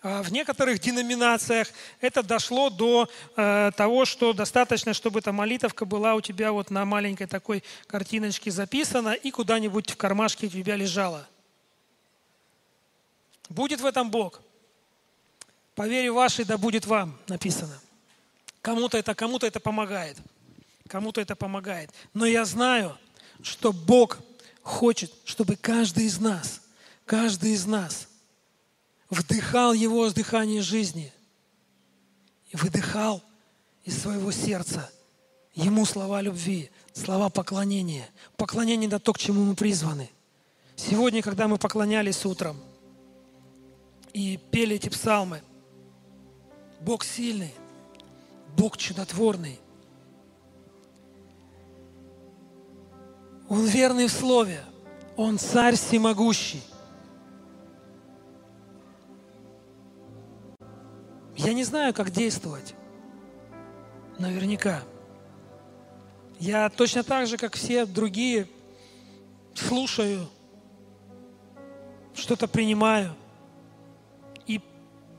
А 0.03 0.21
в 0.21 0.33
некоторых 0.33 0.81
деноминациях 0.81 1.69
это 2.01 2.23
дошло 2.23 2.69
до 2.69 3.09
э, 3.37 3.71
того, 3.77 4.03
что 4.03 4.33
достаточно, 4.33 4.93
чтобы 4.93 5.19
эта 5.19 5.31
молитовка 5.31 5.85
была 5.85 6.15
у 6.15 6.19
тебя 6.21 6.51
вот 6.51 6.69
на 6.69 6.83
маленькой 6.83 7.25
такой 7.25 7.63
картиночке 7.87 8.51
записана 8.51 9.13
и 9.13 9.31
куда-нибудь 9.31 9.91
в 9.91 9.95
кармашке 9.95 10.47
у 10.47 10.49
тебя 10.49 10.75
лежала. 10.75 11.25
Будет 13.47 13.79
в 13.79 13.85
этом 13.85 14.11
Бог. 14.11 14.41
По 15.73 15.87
вере 15.87 16.11
вашей 16.11 16.43
да 16.43 16.57
будет 16.57 16.85
вам 16.85 17.17
написано. 17.29 17.79
Кому-то 18.61 18.97
это, 18.97 19.15
кому-то 19.15 19.47
это 19.47 19.61
помогает. 19.61 20.17
Кому-то 20.89 21.21
это 21.21 21.37
помогает. 21.37 21.91
Но 22.13 22.25
я 22.25 22.43
знаю, 22.43 22.97
что 23.41 23.71
Бог 23.71 24.19
хочет, 24.63 25.13
чтобы 25.23 25.55
каждый 25.55 26.07
из 26.07 26.19
нас, 26.19 26.61
каждый 27.05 27.51
из 27.51 27.65
нас– 27.65 28.09
вдыхал 29.13 29.73
его 29.73 30.09
с 30.09 30.13
дыхания 30.13 30.61
жизни 30.61 31.11
и 32.51 32.57
выдыхал 32.57 33.23
из 33.85 34.01
своего 34.01 34.31
сердца 34.31 34.89
ему 35.55 35.85
слова 35.85 36.21
любви, 36.21 36.71
слова 36.93 37.29
поклонения. 37.29 38.09
Поклонение– 38.37 38.87
это 38.89 38.99
то, 38.99 39.13
к 39.13 39.19
чему 39.19 39.43
мы 39.43 39.55
призваны. 39.55 40.09
Сегодня, 40.75 41.21
когда 41.21 41.47
мы 41.47 41.57
поклонялись 41.57 42.25
утром 42.25 42.57
и 44.13 44.37
пели 44.51 44.75
эти 44.75 44.89
псалмы, 44.89 45.41
Бог 46.81 47.03
сильный, 47.03 47.53
Бог 48.57 48.77
чудотворный. 48.77 49.59
Он 53.47 53.65
верный 53.65 54.07
в 54.07 54.11
слове, 54.11 54.63
Он 55.15 55.37
царь 55.37 55.75
всемогущий. 55.75 56.61
Я 61.35 61.53
не 61.53 61.63
знаю, 61.63 61.93
как 61.93 62.11
действовать. 62.11 62.75
Наверняка. 64.19 64.83
Я 66.39 66.69
точно 66.69 67.03
так 67.03 67.27
же, 67.27 67.37
как 67.37 67.55
все 67.55 67.85
другие, 67.85 68.47
слушаю, 69.55 70.27
что-то 72.13 72.47
принимаю 72.47 73.15
и 74.45 74.61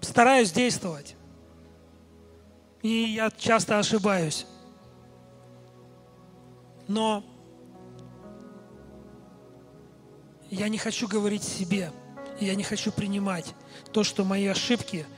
стараюсь 0.01 0.53
действовать. 0.53 1.17
И 2.83 2.89
я 2.89 3.31
часто 3.31 3.79
ошибаюсь. 3.79 4.47
Но 6.87 7.25
я 10.51 10.69
не 10.69 10.79
хочу 10.79 11.09
говорить 11.09 11.43
себе, 11.43 11.91
я 12.39 12.55
не 12.55 12.63
хочу 12.63 12.93
принимать 12.93 13.55
то, 13.93 14.05
что 14.05 14.25
мои 14.25 14.47
ошибки– 14.47 15.07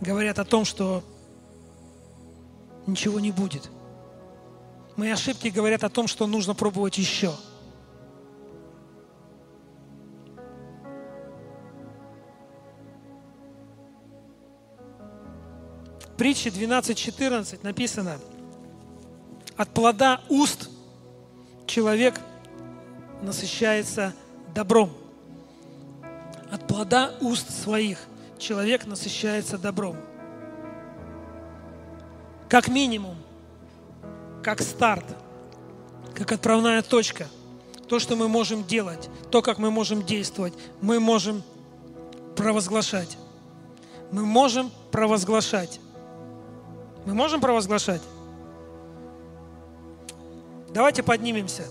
говорят 0.00 0.38
о 0.38 0.44
том, 0.44 0.64
что 0.64 1.02
ничего 2.86 3.20
не 3.20 3.30
будет. 3.30 3.70
Мои 4.96 5.10
ошибки 5.10 5.48
говорят 5.48 5.84
о 5.84 5.88
том, 5.88 6.06
что 6.06 6.26
нужно 6.26 6.54
пробовать 6.54 6.98
еще. 6.98 7.32
В 16.00 16.16
притче 16.16 16.50
12.14 16.50 17.60
написано, 17.64 18.18
от 19.56 19.68
плода 19.70 20.20
уст 20.28 20.70
человек 21.66 22.20
насыщается 23.20 24.14
добром. 24.54 24.92
От 26.52 26.66
плода 26.68 27.14
уст 27.20 27.50
своих– 27.50 27.98
человек 28.38 28.86
насыщается 28.86 29.58
добром. 29.58 29.96
Как 32.48 32.68
минимум, 32.68 33.16
как 34.42 34.60
старт, 34.60 35.04
как 36.14 36.32
отправная 36.32 36.82
точка, 36.82 37.26
то, 37.88 37.98
что 37.98 38.16
мы 38.16 38.28
можем 38.28 38.64
делать, 38.64 39.08
то, 39.30 39.42
как 39.42 39.58
мы 39.58 39.70
можем 39.70 40.02
действовать, 40.02 40.54
мы 40.80 41.00
можем 41.00 41.42
провозглашать. 42.36 43.16
Мы 44.10 44.24
можем 44.24 44.70
провозглашать. 44.90 45.80
Мы 47.04 47.14
можем 47.14 47.40
провозглашать? 47.40 48.02
Давайте 50.72 51.02
поднимемся. 51.02 51.64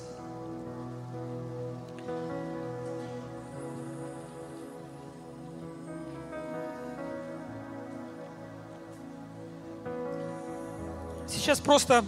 Сейчас 11.43 11.59
просто 11.59 12.05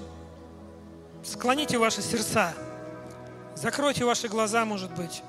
склоните 1.22 1.78
ваши 1.78 2.02
сердца, 2.02 2.54
закройте 3.56 4.06
ваши 4.06 4.30
глаза, 4.30 4.64
может 4.64 4.92
быть. 4.96 5.24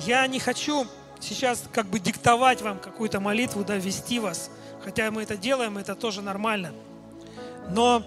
Я 0.00 0.26
не 0.26 0.38
хочу 0.38 0.86
сейчас 1.20 1.64
как 1.72 1.86
бы 1.86 1.98
диктовать 1.98 2.60
вам 2.60 2.78
какую-то 2.78 3.18
молитву, 3.18 3.64
да, 3.64 3.76
вести 3.76 4.18
вас, 4.18 4.50
хотя 4.84 5.10
мы 5.10 5.22
это 5.22 5.38
делаем, 5.38 5.78
это 5.78 5.94
тоже 5.94 6.20
нормально. 6.20 6.72
Но 7.70 8.02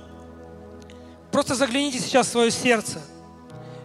просто 1.32 1.56
загляните 1.56 1.98
сейчас 1.98 2.28
в 2.28 2.32
свое 2.32 2.52
сердце. 2.52 3.02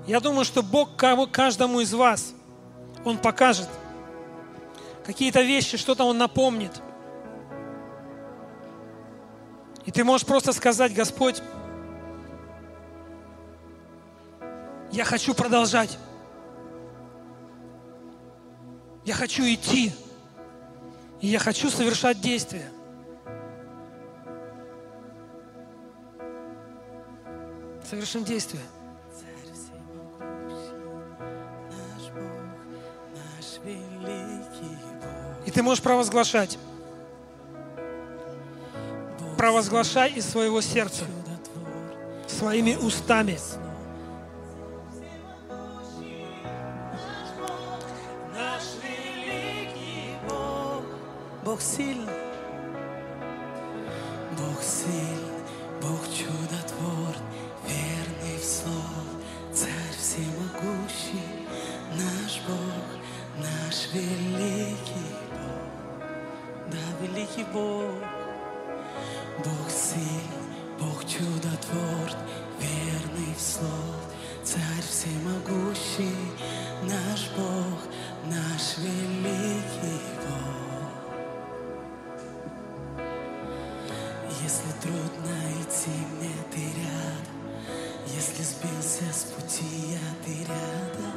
Я 0.07 0.21
думаю, 0.21 0.45
что 0.45 0.63
Бог 0.63 0.97
каждому 0.97 1.81
из 1.81 1.95
вас, 1.95 2.35
Он 3.07 3.17
покажет 3.17 3.69
какие-то 5.07 5.41
вещи, 5.41 5.79
что-то 5.79 6.05
Он 6.05 6.19
напомнит. 6.19 6.83
И 9.89 9.91
ты 9.91 10.05
можешь 10.05 10.27
просто 10.27 10.53
сказать, 10.53 10.93
Господь, 10.93 11.41
я 14.93 15.03
хочу 15.03 15.33
продолжать. 15.33 15.97
Я 19.07 19.15
хочу 19.15 19.45
идти. 19.45 19.95
И 21.23 21.29
я 21.29 21.39
хочу 21.39 21.71
совершать 21.71 22.21
действия. 22.21 22.71
Совершим 27.89 28.25
действие. 28.25 28.63
И 35.47 35.51
ты 35.51 35.63
можешь 35.63 35.83
провозглашать. 35.83 36.59
Провозглашай 39.39 40.15
из 40.15 40.29
своего 40.29 40.61
сердца, 40.61 41.05
своими 42.27 42.75
устами. 42.75 43.39
Бог, 51.45 51.61
сильный, 51.61 52.13
Бог 54.37 54.61
сильный, 54.61 55.41
Бог 55.83 56.01
чудотвор, 56.13 57.15
верный 57.65 58.39
в 58.39 58.45
слово, 58.45 59.05
Царь 59.55 59.71
всемогущий, 59.97 61.47
наш 61.95 62.41
Бог, 62.47 63.39
наш 63.39 63.89
великий 63.95 65.15
Бог, 65.31 66.03
да, 66.73 67.07
великий 67.07 67.45
Бог, 67.53 68.18
Бог 71.09 71.17
чудотвор, 71.17 72.11
верный 72.61 73.35
в 73.35 73.41
слово, 73.41 73.97
Царь 74.45 74.85
всемогущий, 74.89 76.15
наш 76.83 77.31
Бог, 77.37 77.81
наш 78.27 78.79
великий 78.79 80.01
Бог. 80.23 80.93
Если 84.43 84.73
трудно 84.83 85.37
идти 85.61 85.91
мне, 86.13 86.35
ты 86.53 86.61
рядом. 86.81 87.39
Если 88.07 88.43
сбился 88.43 89.05
с 89.13 89.25
пути, 89.25 89.65
я 89.93 90.09
ты 90.25 90.33
рядом. 90.45 91.17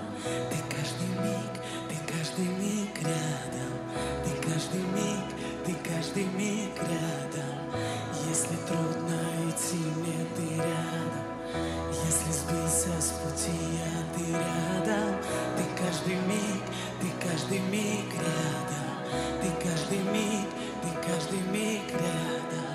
Ты 0.50 0.58
каждый 0.76 1.08
миг, 1.24 1.54
ты 1.90 1.96
каждый 2.12 2.46
миг 2.46 2.98
рядом. 3.00 3.74
Ты 4.24 4.50
каждый 4.50 4.82
миг, 4.82 5.26
ты 5.66 5.74
каждый 5.90 6.26
миг 6.26 6.76
рядом. 6.78 7.72
Если 8.30 8.56
трудно 8.68 9.41
мне, 9.76 10.26
ты 10.36 10.56
рядом. 10.56 11.26
Если 11.90 12.32
сбился 12.32 12.90
с 13.00 13.12
пути, 13.12 13.52
я 13.80 14.16
ты 14.16 14.32
рядом. 14.32 15.16
Ты 15.58 15.64
каждый 15.82 16.16
миг, 16.28 16.64
ты 17.00 17.08
каждый 17.26 17.60
миг 17.60 18.06
рядом. 18.16 18.92
Ты 19.42 19.50
каждый 19.68 20.00
миг, 20.14 20.48
ты 20.82 20.90
каждый 21.08 21.42
миг 21.52 21.84
рядом. 21.92 22.72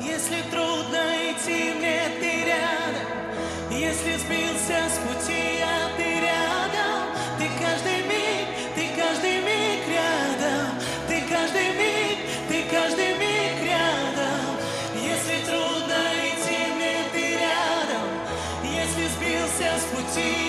Если 0.00 0.42
трудно 0.50 1.02
идти 1.30 1.74
мне, 1.74 2.08
ты 2.20 2.44
рядом. 2.44 3.18
Если 3.70 4.16
сбился 4.16 4.78
с 4.88 4.98
пути, 5.06 5.57
city. 20.08 20.47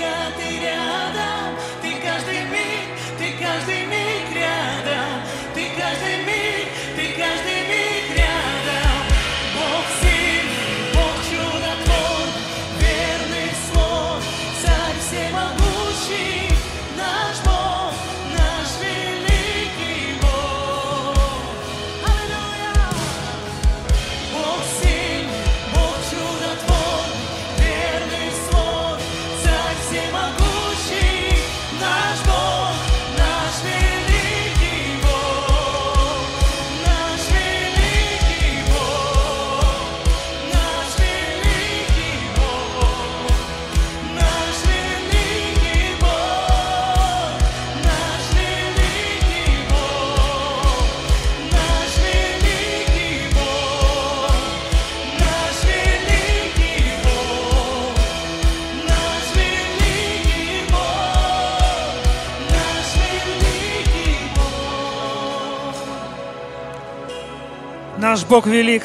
Наш 68.10 68.26
Бог 68.26 68.48
велик. 68.48 68.82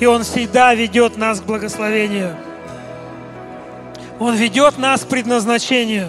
И 0.00 0.06
Он 0.06 0.22
всегда 0.22 0.74
ведет 0.74 1.18
нас 1.18 1.42
к 1.42 1.44
благословению. 1.44 2.34
Он 4.18 4.36
ведет 4.36 4.78
нас 4.78 5.02
к 5.02 5.08
предназначению. 5.08 6.08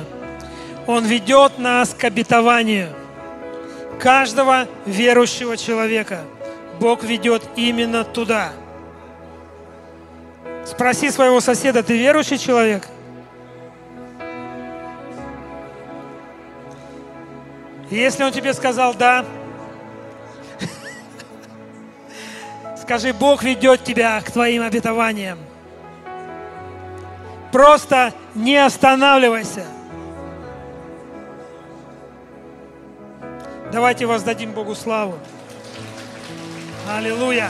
Он 0.87 1.03
ведет 1.03 1.59
нас 1.59 1.93
к 1.93 2.01
обетованию. 2.05 2.87
Каждого 3.99 4.69
верующего 4.85 5.57
человека 5.57 6.21
Бог 6.79 7.03
ведет 7.03 7.43
именно 7.57 8.05
туда. 8.05 8.53
Спроси 10.65 11.09
своего 11.11 11.41
соседа, 11.41 11.83
ты 11.83 11.97
верующий 11.97 12.37
человек? 12.37 12.87
Если 17.89 18.23
он 18.23 18.31
тебе 18.31 18.53
сказал 18.53 18.93
«да», 18.95 19.25
скажи, 22.81 23.13
Бог 23.13 23.43
ведет 23.43 23.83
тебя 23.83 24.19
к 24.21 24.31
твоим 24.31 24.63
обетованиям. 24.63 25.39
Просто 27.51 28.13
не 28.33 28.57
останавливайся. 28.57 29.65
Давайте 33.71 34.05
воздадим 34.05 34.51
Богу 34.51 34.75
славу. 34.75 35.17
Аллилуйя. 36.89 37.49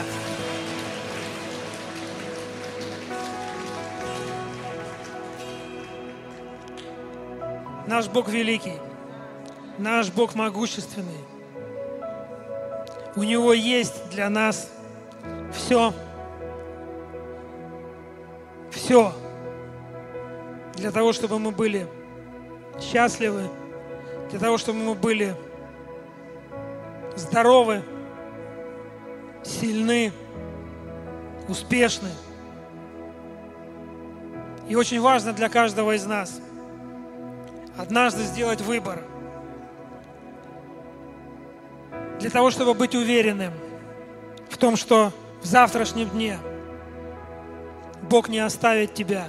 Наш 7.88 8.08
Бог 8.08 8.30
великий. 8.30 8.85
Наш 9.78 10.10
Бог 10.10 10.36
могущественный. 10.36 11.20
У 13.16 13.24
Него 13.24 13.52
есть 13.52 14.10
для 14.10 14.30
нас 14.30 14.72
все. 15.54 15.94
Все. 18.72 19.14
Для 20.76 20.92
того, 20.92 21.12
чтобы 21.12 21.40
мы 21.40 21.52
были 21.52 21.88
счастливы, 22.80 23.50
для 24.30 24.40
того, 24.40 24.58
чтобы 24.58 24.80
мы 24.80 24.96
были 24.96 25.36
здоровы, 27.16 27.84
сильны, 29.44 30.12
успешны. 31.50 32.10
И 34.70 34.76
очень 34.76 35.02
важно 35.02 35.34
для 35.34 35.50
каждого 35.50 35.96
из 35.96 36.06
нас 36.06 36.40
однажды 37.78 38.24
сделать 38.24 38.62
выбор– 38.62 39.00
для 42.26 42.32
того, 42.32 42.50
чтобы 42.50 42.74
быть 42.74 42.96
уверенным 42.96 43.54
в 44.50 44.58
том, 44.58 44.78
что 44.78 45.14
в 45.44 45.46
завтрашнем 45.46 46.10
дне 46.10 46.40
Бог 48.02 48.30
не 48.30 48.40
оставит 48.40 48.96
тебя, 48.96 49.28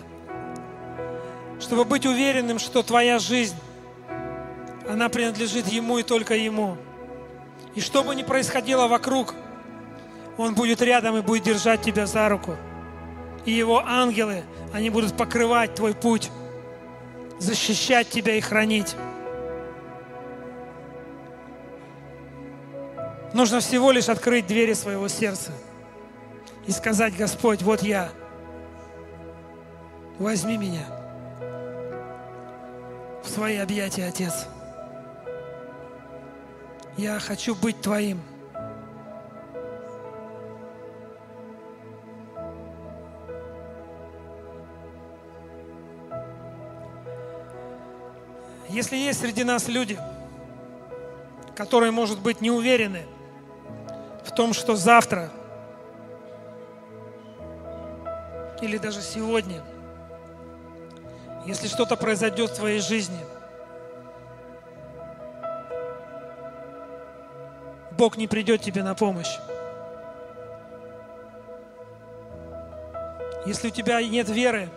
чтобы 1.61 1.85
быть 1.85 2.07
уверенным, 2.07 2.59
что 2.59 2.83
твоя 2.83 3.19
жизнь 3.19 3.57
она 4.89 5.11
принадлежит 5.11 5.67
Ему 5.67 5.99
и 5.99 6.03
только 6.05 6.37
Ему. 6.37 6.79
И 7.75 7.83
что 7.83 8.03
бы 8.03 8.15
ни 8.15 8.23
происходило 8.23 8.89
вокруг, 8.89 9.35
Он 10.39 10.55
будет 10.55 10.81
рядом 10.81 11.19
и 11.19 11.21
будет 11.21 11.43
держать 11.43 11.83
тебя 11.83 12.07
за 12.07 12.27
руку. 12.31 12.57
И 13.45 13.53
Его 13.53 13.83
ангелы, 13.87 14.43
они 14.73 14.89
будут 14.89 15.15
покрывать 15.15 15.75
твой 15.75 15.93
путь, 15.93 16.31
защищать 17.39 18.09
тебя 18.09 18.37
и 18.37 18.41
хранить. 18.41 18.97
Нужно 23.37 23.61
всего 23.61 23.93
лишь 23.93 24.09
открыть 24.09 24.47
двери 24.47 24.73
своего 24.73 25.09
сердца 25.09 25.53
и 26.67 26.73
сказать, 26.73 27.15
Господь, 27.15 27.61
вот 27.61 27.83
я, 27.83 28.11
возьми 30.19 30.57
меня 30.57 30.87
в 33.23 33.29
свои 33.29 33.57
объятия, 33.57 34.07
Отец. 34.07 34.47
Я 36.97 37.21
хочу 37.21 37.55
быть 37.55 37.79
Твоим. 37.83 38.23
Если 48.71 48.97
есть 48.97 49.21
среди 49.21 49.45
нас 49.45 49.69
люди, 49.69 49.99
которые, 51.55 51.93
может 51.93 52.19
быть, 52.21 52.41
не 52.41 52.51
уверены 52.51 53.05
в 54.27 54.33
том, 54.33 54.53
что 54.53 54.77
завтра 54.77 55.31
или 58.61 58.79
даже 58.79 59.01
сегодня, 59.01 59.63
если 61.47 61.69
что-то 61.69 61.97
произойдет 61.97 62.51
в 62.51 62.57
твоей 62.57 62.81
жизни– 62.81 63.21
Бог 67.97 68.19
не 68.19 68.27
придет 68.27 68.61
тебе 68.61 68.83
на 68.83 68.95
помощь. 68.95 69.39
Если 73.47 73.69
у 73.69 73.71
тебя 73.71 74.03
нет 74.03 74.29
веры, 74.29 74.69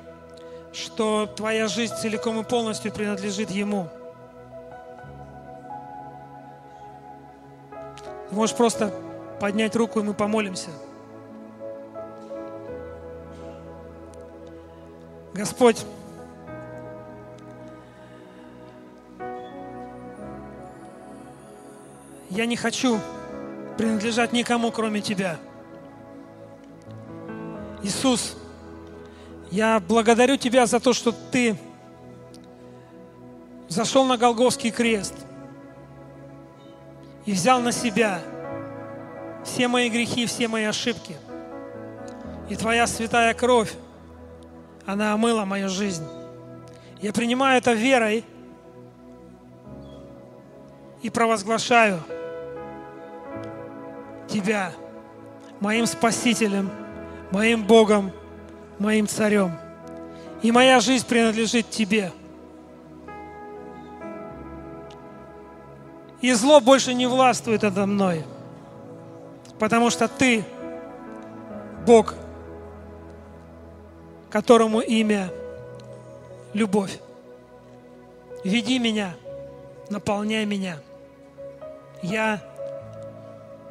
что 0.71 1.25
твоя 1.25 1.67
жизнь 1.67 1.95
целиком 1.95 2.39
и 2.39 2.43
полностью 2.43 2.93
принадлежит 2.93 3.49
Ему, 3.49 3.89
можешь 8.31 8.55
просто 8.55 8.93
поднять 9.39 9.75
руку, 9.75 9.99
и 9.99 10.03
мы 10.03 10.13
помолимся. 10.13 10.69
Господь, 15.33 15.85
Я 22.29 22.45
не 22.45 22.55
хочу 22.55 22.99
принадлежать 23.77 24.33
никому, 24.33 24.71
кроме 24.71 25.01
Тебя. 25.01 25.37
Иисус, 27.81 28.37
я 29.49 29.79
благодарю 29.79 30.37
Тебя 30.37 30.65
за 30.65 30.79
то, 30.79 30.93
что 30.93 31.11
Ты 31.11 31.57
зашел 33.67 34.05
на 34.05 34.17
Голговский 34.17 34.69
крест 34.69 35.15
и 37.25 37.33
взял 37.33 37.59
на 37.61 37.71
себя 37.71 38.21
все 39.43 39.67
мои 39.67 39.89
грехи, 39.89 40.25
все 40.25 40.47
мои 40.47 40.65
ошибки. 40.65 41.15
И 42.49 42.55
Твоя 42.55 42.87
святая 42.87 43.33
кровь, 43.33 43.73
она 44.85 45.13
омыла 45.13 45.45
мою 45.45 45.69
жизнь. 45.69 46.05
Я 47.01 47.13
принимаю 47.13 47.57
это 47.57 47.73
верой 47.73 48.23
и 51.01 51.09
провозглашаю– 51.09 52.03
Тебя 54.29 54.71
моим 55.59 55.87
Спасителем, 55.87 56.69
моим 57.31 57.63
Богом, 57.63 58.11
моим 58.77 59.07
Царем. 59.07 59.51
И 60.43 60.51
моя 60.51 60.79
жизнь 60.79 61.05
принадлежит 61.05 61.69
Тебе. 61.69 62.11
И 66.21 66.31
зло 66.33 66.59
больше 66.59 66.93
не 66.93 67.07
властвует 67.07 67.63
надо 67.63 67.85
мной, 67.85 68.23
потому 69.59 69.89
что 69.89 70.07
Ты 70.07 70.43
Бог, 71.85 72.15
которому 74.29 74.79
имя 74.79 75.31
любовь. 76.53 76.99
Веди 78.43 78.79
меня, 78.79 79.15
наполняй 79.89 80.45
меня. 80.45 80.77
Я 82.01 82.41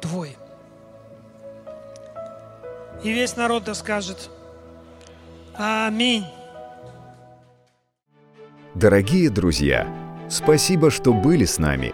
Твой. 0.01 0.37
И 3.03 3.11
весь 3.11 3.35
народ 3.35 3.63
да 3.63 3.73
скажет 3.73 4.29
Аминь. 5.55 6.25
Дорогие 8.75 9.29
друзья, 9.29 9.87
спасибо, 10.29 10.89
что 10.89 11.11
были 11.11 11.43
с 11.43 11.57
нами. 11.57 11.93